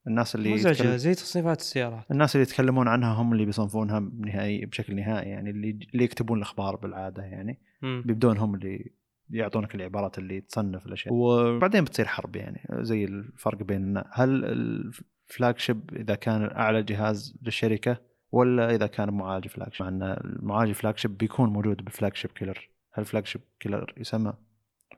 [0.06, 2.10] الناس اللي مزعجه يتكلم- زي تصنيفات السيارات.
[2.10, 6.76] الناس اللي يتكلمون عنها هم اللي بيصنفونها بنهائي بشكل نهائي يعني اللي اللي يكتبون الأخبار
[6.76, 7.60] بالعادة يعني.
[7.82, 8.92] بيبدون هم اللي
[9.30, 11.14] يعطونك العبارات اللي تصنف الأشياء.
[11.14, 17.96] وبعدين بتصير حرب يعني زي الفرق بين هل الفلاج شيب إذا كان أعلى جهاز للشركة
[18.32, 22.68] ولا إذا كان معالج flagship؟ مع إن المعالج flagship بيكون موجود بال flagship killer.
[22.92, 24.32] هل flagship killer يسمى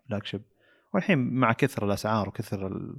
[0.09, 0.43] flagship؟
[0.95, 2.97] والحين مع كثر الأسعار وكثر ال-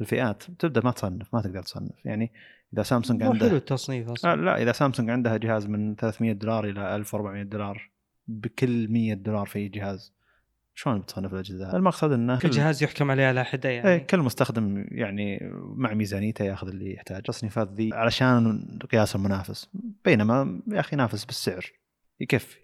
[0.00, 2.04] الفئات تبدأ ما تصنف ما تقدر تصنف.
[2.06, 2.32] يعني
[2.74, 6.32] إذا سامسونج مو عنده حلو التصنيف آه أصلا لا إذا سامسونج عندها جهاز من 300
[6.32, 7.90] دولار إلى 1400 دولار
[8.28, 10.13] بكل 100 دولار في جهاز.
[10.74, 14.00] شلون بتصنف الاجهزه؟ المقصد إنه كل جهاز يحكم عليه على حدة يعني.
[14.00, 15.38] كل مستخدم يعني
[15.76, 19.70] مع ميزانيته ياخذ اللي يحتاج التصنيفات ذي علشان قياس المنافس.
[20.04, 21.66] بينما يا أخي نافس بالسعر.
[22.20, 22.56] يكفي.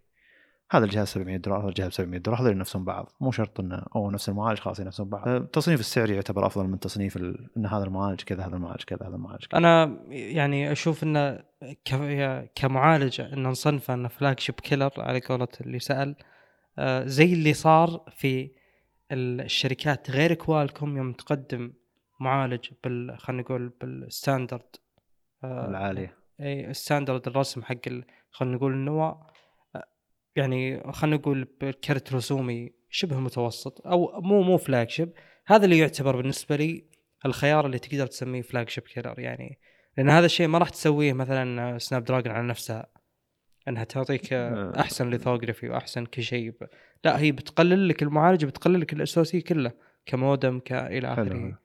[0.73, 3.13] هذا الجهاز 700 دولار هذا الجهاز 700 دولار هذول ينافسون بعض.
[3.21, 5.29] مو شرط إنه أو نفس المعالج خلاص ينافسون بعض.
[5.29, 7.51] آه، تصنيف السعر يعتبر أفضل من تصنيف ال...
[7.57, 9.59] إن هذا المعالج كذا هذا المعالج كذا هذا المعالج كذا.
[9.59, 11.39] أنا يعني أشوف انه
[11.85, 16.17] ك- كمعالج إن نصنفه انه فلاج شيب كيلر على قولة اللي سأل
[17.07, 18.51] زي اللي صار في
[19.13, 21.73] الشركات غير Qualcomm يوم تقدم
[22.21, 24.77] معالج بال خلينا نقول بال standard
[25.45, 26.17] آه، العالية.
[26.41, 27.89] إي standard الرسم حق
[28.31, 29.27] خلينا نقول النواة
[29.77, 29.85] آه،
[30.37, 35.13] يعني خلينا نقول بكرت رسومي شبه متوسط أو مو مو flagship
[35.47, 36.85] هذا اللي يعتبر بالنسبة لي
[37.27, 39.59] الخيار اللي تقدر تسميه flagship killer يعني
[39.97, 42.87] لأن هذا الشيء ما راح تسويه مثلا Snapdragon على نفسها.
[43.71, 44.81] انها تعطيك آه،.
[44.81, 46.69] احسن lithography واحسن كل شيء ب-
[47.05, 49.73] لا هي بتقلل لك المعالج بتقلل لك ال SoC كله
[50.07, 51.59] كمودم كإلى آخره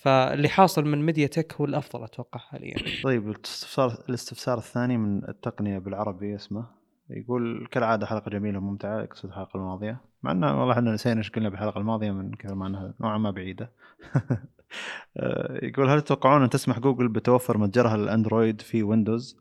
[0.00, 6.34] فاللي حاصل من MediaTek هو الأفضل أتوقع حاليا طيب الاستفسار الاستفسار الثاني من التقنية بالعربي
[6.34, 6.66] اسمه
[7.10, 11.48] يقول كالعادة حلقة جميلة وممتعة يقصد الحلقة الماضية مع إنه والله إحنا نسينا إيش قلنا
[11.48, 13.70] بالحلقة الماضية من كثر ما انها نوعا ما بعيدة
[15.16, 19.39] آه، يقول هل تتوقعون أن تسمح جوجل بتوفر متجرها للأندرويد في ويندوز؟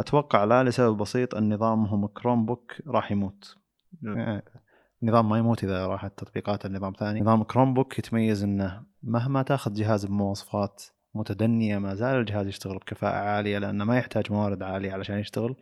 [0.00, 3.56] أتوقع لا لسبب بسيط ان نظامهم Chromebook راح يموت.
[4.06, 4.42] آه،
[5.02, 7.20] النظام ما يموت إذا راحت تطبيقات النظام ثاني.
[7.20, 10.82] نظام Chromebook يتميز إنه مهما تأخذ جهاز بمواصفات
[11.14, 15.56] متدنية ما زال الجهاز يشتغل بكفاءة عالية لأنه ما يحتاج موارد عالية علشان يشتغل.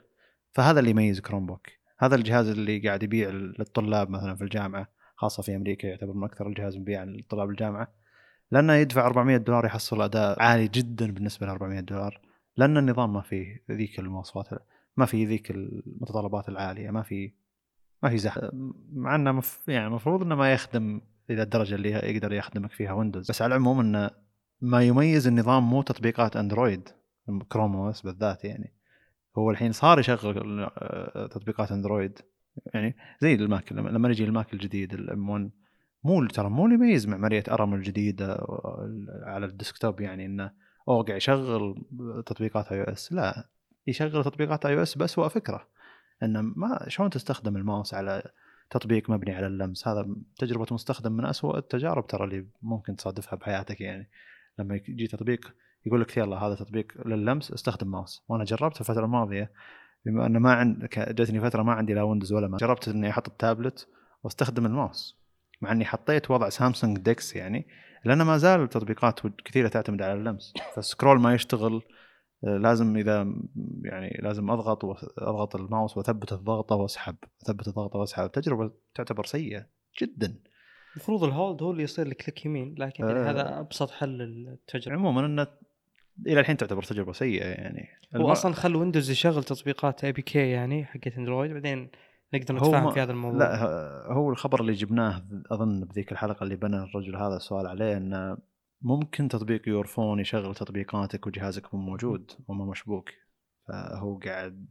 [0.52, 1.66] فهذا اللي يميز Chromebook
[1.98, 6.46] هذا الجهاز اللي قاعد يبيع للطلاب مثلا في الجامعة خاصة في أمريكا يعتبر من أكثر
[6.46, 7.88] الجهاز مبيعا لطلاب الجامعة
[8.50, 12.20] لأنه يدفع 400 دولار يحصل أداء عالي جدا بالنسبة ل 400 دولار.
[12.58, 14.48] لأن النظام ما فيه ذيك المواصفات
[14.96, 17.32] ما في ذيك المتطلبات العالية ما في
[18.02, 18.50] ما في زحمة
[18.92, 19.60] مع إنه مف...
[19.68, 21.00] يعني المفروض إنه ما يخدم
[21.30, 24.10] إلى الدرجة اللي يقدر يخدمك فيها ويندوز بس على العموم إنه
[24.60, 26.88] ما يميز النظام مو تطبيقات اندرويد
[27.48, 28.72] Chrome OS بالذات يعني.
[29.38, 32.18] هو الحين صار يشغل آه، تطبيقات اندرويد
[32.74, 35.50] يعني زي ال Mac لما يجي ال Mac الجديد ال M1
[36.04, 38.46] مو ترى مو اللي يميز معمارية ARM الجديدة
[39.22, 40.50] على ال desktop يعني إنه
[40.88, 41.84] أوه قاعد يشغل
[42.26, 43.48] تطبيقات iOS لا
[43.86, 45.68] يشغل تطبيقات iOS باسوء فكرة
[46.22, 48.22] إنه ما شلون تستخدم الماوس على
[48.70, 50.08] تطبيق مبني على اللمس؟ هذا
[50.38, 54.10] تجربة مستخدم من أسوأ التجارب ترى اللي ممكن تصادفها بحياتك يعني.
[54.58, 55.54] لما يجي تطبيق
[55.86, 58.24] يقول لك يلا هذا تطبيق لللمس استخدم ماوس.
[58.28, 59.52] وأنا جربت الفترة الماضية
[60.06, 63.28] بما إنه ما عند جاتني فترة ما عندي لا ويندوز ولا ما جربت إني أحط
[63.28, 63.88] التابلت
[64.22, 65.18] وأستخدم الماوس
[65.60, 67.66] مع إني حطيت وضع سامسونج ديكس يعني.
[68.04, 70.52] لأن ما زال التطبيقات كثيرة تعتمد على اللمس.
[70.74, 71.82] فال scroll ما يشتغل
[72.44, 73.34] آه، لازم إذا
[73.84, 74.84] يعني لازم أضغط
[75.18, 78.30] أضغط الماوس وأثبت الضغطه وأسحب أثبت الضغطه وأسحب.
[78.30, 79.66] تجربة تعتبر سيئة
[80.02, 80.38] جدا.
[80.92, 83.30] المفروض ال hold هو اللي يصير لك click يمين لكن يعني آه.
[83.30, 84.96] هذا أبسط حل للتجربة.
[84.96, 85.46] عموما انه
[86.26, 87.88] إلى الحين تعتبر تجربة سيئة يعني.
[88.16, 91.90] هو أصلا خل ويندوز يشغل تطبيقات APK يعني حقت اندرويد بعدين
[92.34, 93.38] نقدر نتفاهم ما- في هذا الموضوع.
[93.38, 98.38] لا هو الخبر اللي جبناه أظن بذيك الحلقة اللي بنى الرجل هذا السؤال عليه إنه
[98.82, 103.10] ممكن تطبيق يور فون يشغل تطبيقاتك وجهازك مو موجود وما مشبوك.
[103.68, 104.66] فهو قاعد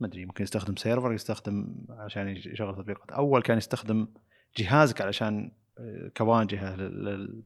[0.00, 3.12] ما أدري ممكن يستخدم سيرفر يستخدم عشان يش- يشغل تطبيقات.
[3.12, 4.08] أول كان يستخدم
[4.56, 7.42] جهازك علشان آه، كواجهه لل- لل-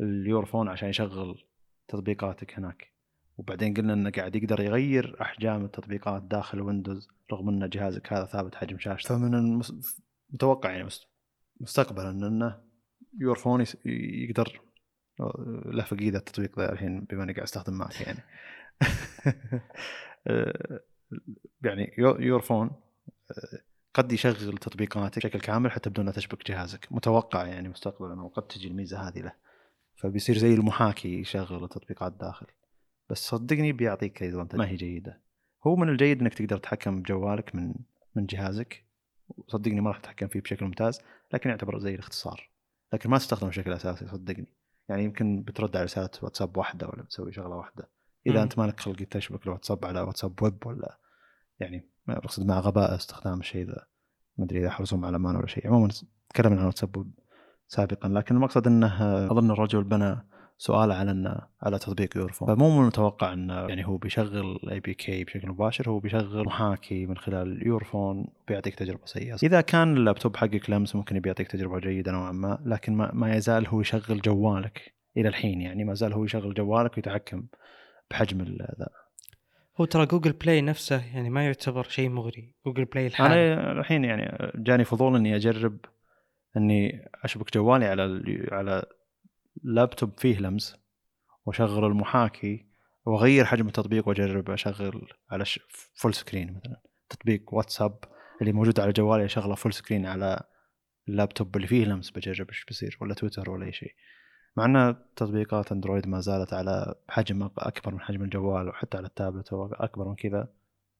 [0.00, 1.44] اليور فون عشان يشغل
[1.88, 2.92] تطبيقاتك هناك.
[3.38, 8.54] وبعدين قلنا إنه قاعد يقدر يغير أحجام التطبيقات داخل ويندوز رغم إن جهازك هذا ثابت
[8.54, 11.06] حجم شاشته فمن المس- متوقع يعني مس-
[11.60, 12.60] مستقبلا إنه
[13.20, 14.60] يورفون يس- يقدر
[15.66, 18.18] له فقيدة التطبيق ذا الحين بما إني قاعد أستخدم ماك يعني.
[20.26, 20.80] آه،
[21.64, 22.66] يعني يو- يورفون
[23.30, 23.58] آه،
[23.94, 26.86] قد يشغل تطبيقاتك بشكل كامل حتى بدون لا تشبك جهازك.
[26.90, 29.32] متوقع يعني مستقبلا وقد تجي الميزة هذه له.
[29.96, 32.46] فبيصير زي المحاكي يشغل التطبيقات داخل.
[33.10, 35.20] بس صدقني بيعطيك أيضا ما هي جيدة.
[35.66, 37.74] هو من الجيد إنك تقدر تتحكم بجوالك من
[38.14, 38.84] من جهازك.
[39.46, 41.00] صدقني ما راح تتحكم فيه بشكل ممتاز
[41.32, 42.50] لكن يعتبر زي الاختصار.
[42.92, 44.54] لكن ما تستخدمه بشكل أساسي صدقني.
[44.88, 47.88] يعني يمكن بترد على رسالة واتساب واحدة ولا بتسوي شغلة واحدة.
[48.26, 48.42] إذا مم.
[48.42, 50.98] أنت مالك خلق تشبك الواتساب على واتساب ويب ولا
[51.60, 53.86] يعني ما أقصد مع غباء استخدام الشيء ذا.
[54.38, 55.66] ما أدري إذا حرصهم على أمان ولا شيء.
[55.66, 55.88] عموما
[56.28, 57.12] تكلمنا عن واتساب ويب
[57.68, 60.27] سابقا لكن المقصد إنه أظن الرجل بنى
[60.60, 65.48] سؤال على انه على تطبيق يورفون فمو من المتوقع انه يعني هو بيشغل APK بشكل
[65.48, 69.36] مباشر هو بيشغل محاكي من خلال يورفون بيعطيك تجربة سيئة.
[69.42, 73.66] إذا كان اللابتوب حقك لمس ممكن بيعطيك تجربة جيدة نوعا ما لكن ما, ما يزال
[73.66, 77.46] هو يشغل جوالك إلى الحين يعني ما زال هو يشغل جوالك ويتحكم
[78.10, 78.88] بحجم ال- ذا.
[79.80, 82.52] هو ترى جوجل بلاي نفسه يعني ما يعتبر شيء مغري.
[82.66, 83.52] جوجل بلاي الحالي.
[83.54, 85.78] أنا الحين يعني جاني فضول إني أجرب
[86.56, 88.84] إني أشبك جوالي على ال- على
[89.64, 90.76] لابتوب فيه لمس
[91.46, 92.66] وأشغل المحاكي
[93.06, 95.44] وأغير حجم التطبيق وأجرب أشغل على.
[95.94, 98.04] full screen مثلا تطبيق واتساب
[98.40, 100.40] اللي موجود على جوالي أشغله full screen على
[101.08, 103.94] اللابتوب اللي فيه لمس بجرب إيش بيصير ولا تويتر ولا أي شيء
[104.56, 109.48] مع إن تطبيقات أندرويد ما زالت على حجم أكبر من حجم الجوال وحتى على التابلت
[109.52, 110.48] اكبر من كذا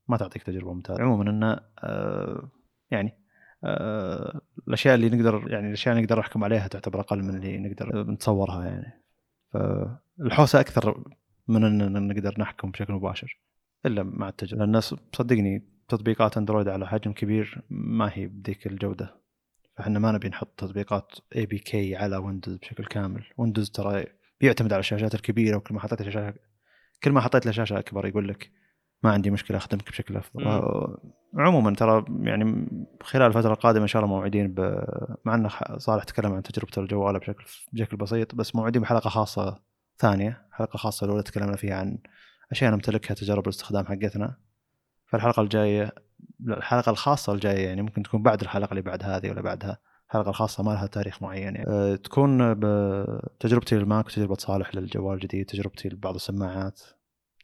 [0.08, 2.50] ما تعطيك تجربة ممتازة عموما انه آه
[2.90, 3.27] يعني
[3.64, 8.64] الأشياء اللي نقدر يعني الأشياء اللي نقدر نحكم عليها تعتبر أقل من اللي نقدر نتصورها
[8.64, 9.02] يعني.
[9.52, 11.04] فالحوسة أكثر
[11.48, 13.40] من إن نقدر نحكم بشكل مباشر
[13.86, 14.64] إلا مع التجربة.
[14.64, 19.14] الناس صدقني تطبيقات أندرويد على حجم كبير ما هي بذيك الجودة.
[19.76, 23.24] فإحنا ما نبي نحط تطبيقات APK على ويندوز بشكل كامل.
[23.36, 24.04] ويندوز ترى
[24.40, 26.34] بيعتمد على الشاشات الكبيرة وكل ما حطيت شاشه
[27.02, 28.50] كل ما حطيت له شاشة أكبر يقول لك
[29.02, 30.44] ما عندي مشكلة أخدمك بشكل أفضل.
[30.44, 30.98] آه،
[31.36, 32.68] عموما ترى يعني
[33.02, 34.84] خلال الفترة القادمة إن شاء الله موعدين ب...
[35.24, 39.60] مع إن صالح تكلم عن تجربة الجوال بشكل بشكل بسيط بس موعدين بحلقة خاصة
[39.98, 41.98] ثانية حلقة خاصة الأولى تكلمنا فيها عن
[42.50, 44.36] أشياء نمتلكها تجارب الاستخدام حقتنا
[45.06, 45.92] فالحلقة الجاية
[46.48, 50.62] الحلقة الخاصة الجاية يعني ممكن تكون بعد الحلقة اللي بعد هذه ولا بعدها الحلقة الخاصة
[50.62, 51.64] ما لها تاريخ معين يعني.
[51.68, 56.80] أه تكون بتجربتي للماك وتجربه صالح للجوال الجديد تجربتي لبعض السماعات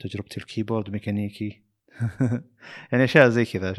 [0.01, 1.63] تجربتي ال keyboard ميكانيكي.
[2.93, 3.75] يعني أشياء زي كذا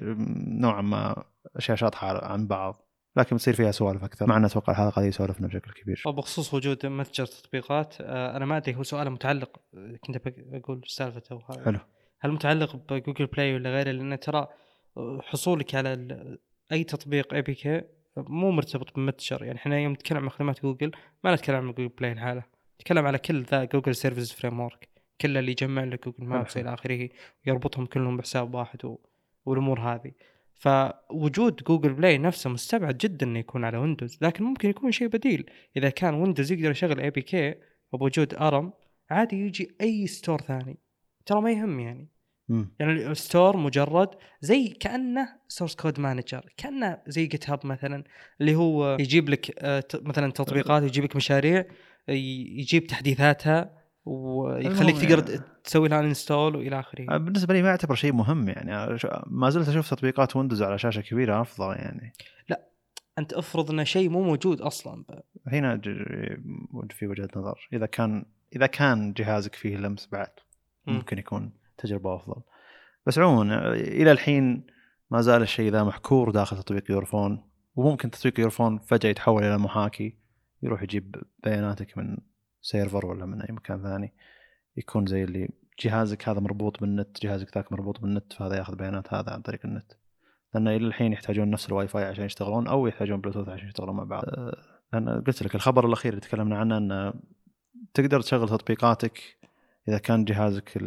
[0.47, 1.23] نوعا ما
[1.55, 2.81] أشياء شاطحة عن بعض
[3.17, 4.27] لكن بتصير فيها سوالف أكثر.
[4.27, 6.03] مع أن أتوقع الحلقة هذه سولفنا بشكل كبير.
[6.05, 9.59] وبخصوص وجود متجر تطبيقات آه، أنا ما أدري هو سؤال متعلق
[10.01, 11.65] كنت بقول سالفته هذا.
[11.65, 11.79] حلو.
[12.19, 14.47] هل متعلق بجوجل بلاي ولا غيره؟ لأن ترى
[15.21, 16.07] حصولك على
[16.71, 17.81] أي تطبيق APK
[18.17, 20.91] مو مرتبط بمتجر يعني إحنا يوم نتكلم عن خدمات جوجل
[21.23, 22.43] ما نتكلم عن جوجل بلاي لحاله
[22.75, 24.94] نتكلم على كل ذا Google Services Framework.
[25.21, 26.57] كل اللي يجمع لك Google Maps.
[26.57, 27.09] إلى آخره
[27.47, 28.97] ويربطهم كلهم بحساب واحد و...
[29.45, 30.11] والأمور هذه.
[30.53, 35.49] فوجود جوجل بلاي نفسه مستبعد جدا إنه يكون على ويندوز لكن ممكن يكون شيء بديل.
[35.77, 37.55] إذا كان ويندوز يقدر يشغل APK
[37.91, 38.73] وبوجود ARM
[39.09, 40.77] عادي يجي أي store ثاني.
[41.25, 42.09] ترى ما يهم يعني.
[42.49, 42.75] مم.
[42.79, 44.09] يعني ال store مجرد
[44.41, 48.03] زي كأنه source code manager كأنه زي GitHub مثلا
[48.41, 51.65] اللي هو يجيب لك آه، مثلا تطبيقات يجيب لك مشاريع
[52.07, 53.84] يجيب تحديثاتها.
[54.05, 57.17] ويخليك تقدر يعني- تسوي لها install وإلى آخره.
[57.17, 58.97] بالنسبة لي ما يعتبر شيء مهم يعني.
[59.27, 62.13] ما زلت أشوف تطبيقات ويندوز على شاشة كبيرة أفضل يعني.
[63.19, 65.03] أنت افرض إنه شيء مو موجود أصلا.
[65.47, 65.81] هنا
[66.89, 67.69] في وجهة نظر.
[67.73, 68.25] إذا كان
[68.55, 70.29] إذا كان جهازك فيه لمس بعد
[70.87, 70.93] مم.
[70.95, 72.41] ممكن يكون تجربة أفضل.
[73.05, 74.65] بس عموما إلى الحين
[75.11, 77.43] ما زال الشيء ذا محكور داخل تطبيق يورفون
[77.75, 80.17] وممكن تطبيق يورفون فجأة يتحول إلى محاكي
[80.63, 82.17] يروح يجيب بياناتك من
[82.65, 84.13] سيرفر ولا من أي مكان ثاني
[84.77, 85.49] يكون زي اللي
[85.79, 89.93] جهازك هذا مربوط بالنت جهازك ذاك مربوط بالنت فهذا ياخذ بيانات هذا عن طريق النت.
[90.53, 94.03] لأن إلى الحين يحتاجون نفس الواي فاي عشان يشتغلون أو يحتاجون بلوتوث عشان يشتغلون مع
[94.03, 94.23] بعض.
[94.27, 94.57] أه،
[94.93, 97.13] لأن قلت لك الخبر الأخير اللي تكلمنا عنه إنه
[97.93, 99.19] تقدر تشغل تطبيقاتك
[99.87, 100.77] إذا كان جهازك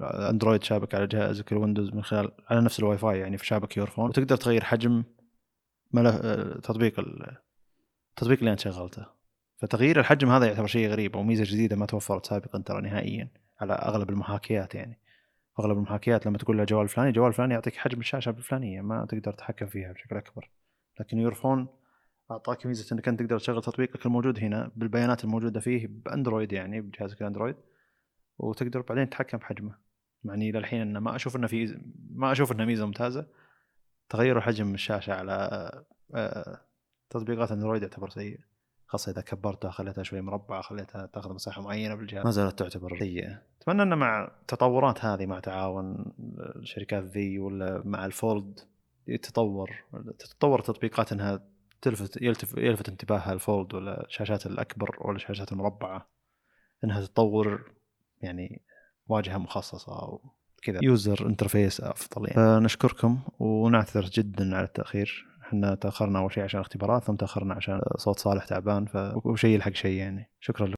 [0.00, 4.08] الأندرويد شابك على جهازك الويندوز من خلال على نفس الواي فاي يعني في شابك يورفون
[4.08, 5.04] وتقدر تغير حجم
[5.92, 7.36] ملف أه، تطبيق ال-
[8.10, 9.19] التطبيق اللي أنت شغلته.
[9.60, 13.28] فتغيير الحجم هذا يعتبر شيء غريب وميزه جديدة ما توفرت سابقا ترى نهائيا
[13.60, 14.98] على أغلب المحاكيات يعني.
[15.60, 19.32] أغلب المحاكيات لما تقول له جوال فلاني جوال فلاني يعطيك حجم الشاشة الفلانية ما تقدر
[19.32, 20.50] تتحكم فيها بشكل أكبر.
[21.00, 21.68] لكن يورفون
[22.30, 27.20] أعطاك ميزة إنك أنت تقدر تشغل تطبيقك الموجود هنا بالبيانات الموجودة فيه بأندرويد يعني بجهازك
[27.20, 27.56] الأندرويد
[28.38, 29.78] وتقدر بعدين تتحكم بحجمه.
[30.24, 31.80] يعني للحين انه ما أشوف إنه في
[32.10, 33.26] ما أشوف إنها ميزة ممتازة.
[34.08, 35.70] تغير حجم الشاشة على
[36.14, 36.60] آه،
[37.10, 38.40] تطبيقات أندرويد يعتبر سيء.
[38.90, 43.42] خاصة إذا كبرتها خليتها شوي مربعة خليتها تاخذ مساحه معينة بالجهاز ما زالت تعتبر سيئة.
[43.62, 46.12] أتمنى إن مع التطورات هذه مع تعاون
[46.56, 48.60] الشركات ذي ولا مع الفولد
[49.06, 49.70] يتطور
[50.18, 51.42] تتطور تطبيقات إنها
[51.82, 56.08] تلفت يلتف يلفت انتباهها الفولد ولا الشاشات الأكبر ولا الشاشات المربعة
[56.84, 57.72] إنها تطور
[58.22, 58.62] يعني
[59.06, 60.20] واجهة مخصصة أو
[60.62, 60.78] كذا.
[60.82, 62.64] user interface أفضل يعني.
[62.64, 65.26] نشكركم ونعتذر جدا على التأخير.
[65.50, 68.96] إحنا تأخرنا أول شيء عشان اختبارات ثم تأخرنا عشان صوت صالح تعبان ف...
[69.24, 70.30] وشيء يلحق شيء يعني.
[70.40, 70.68] شكرا لكم.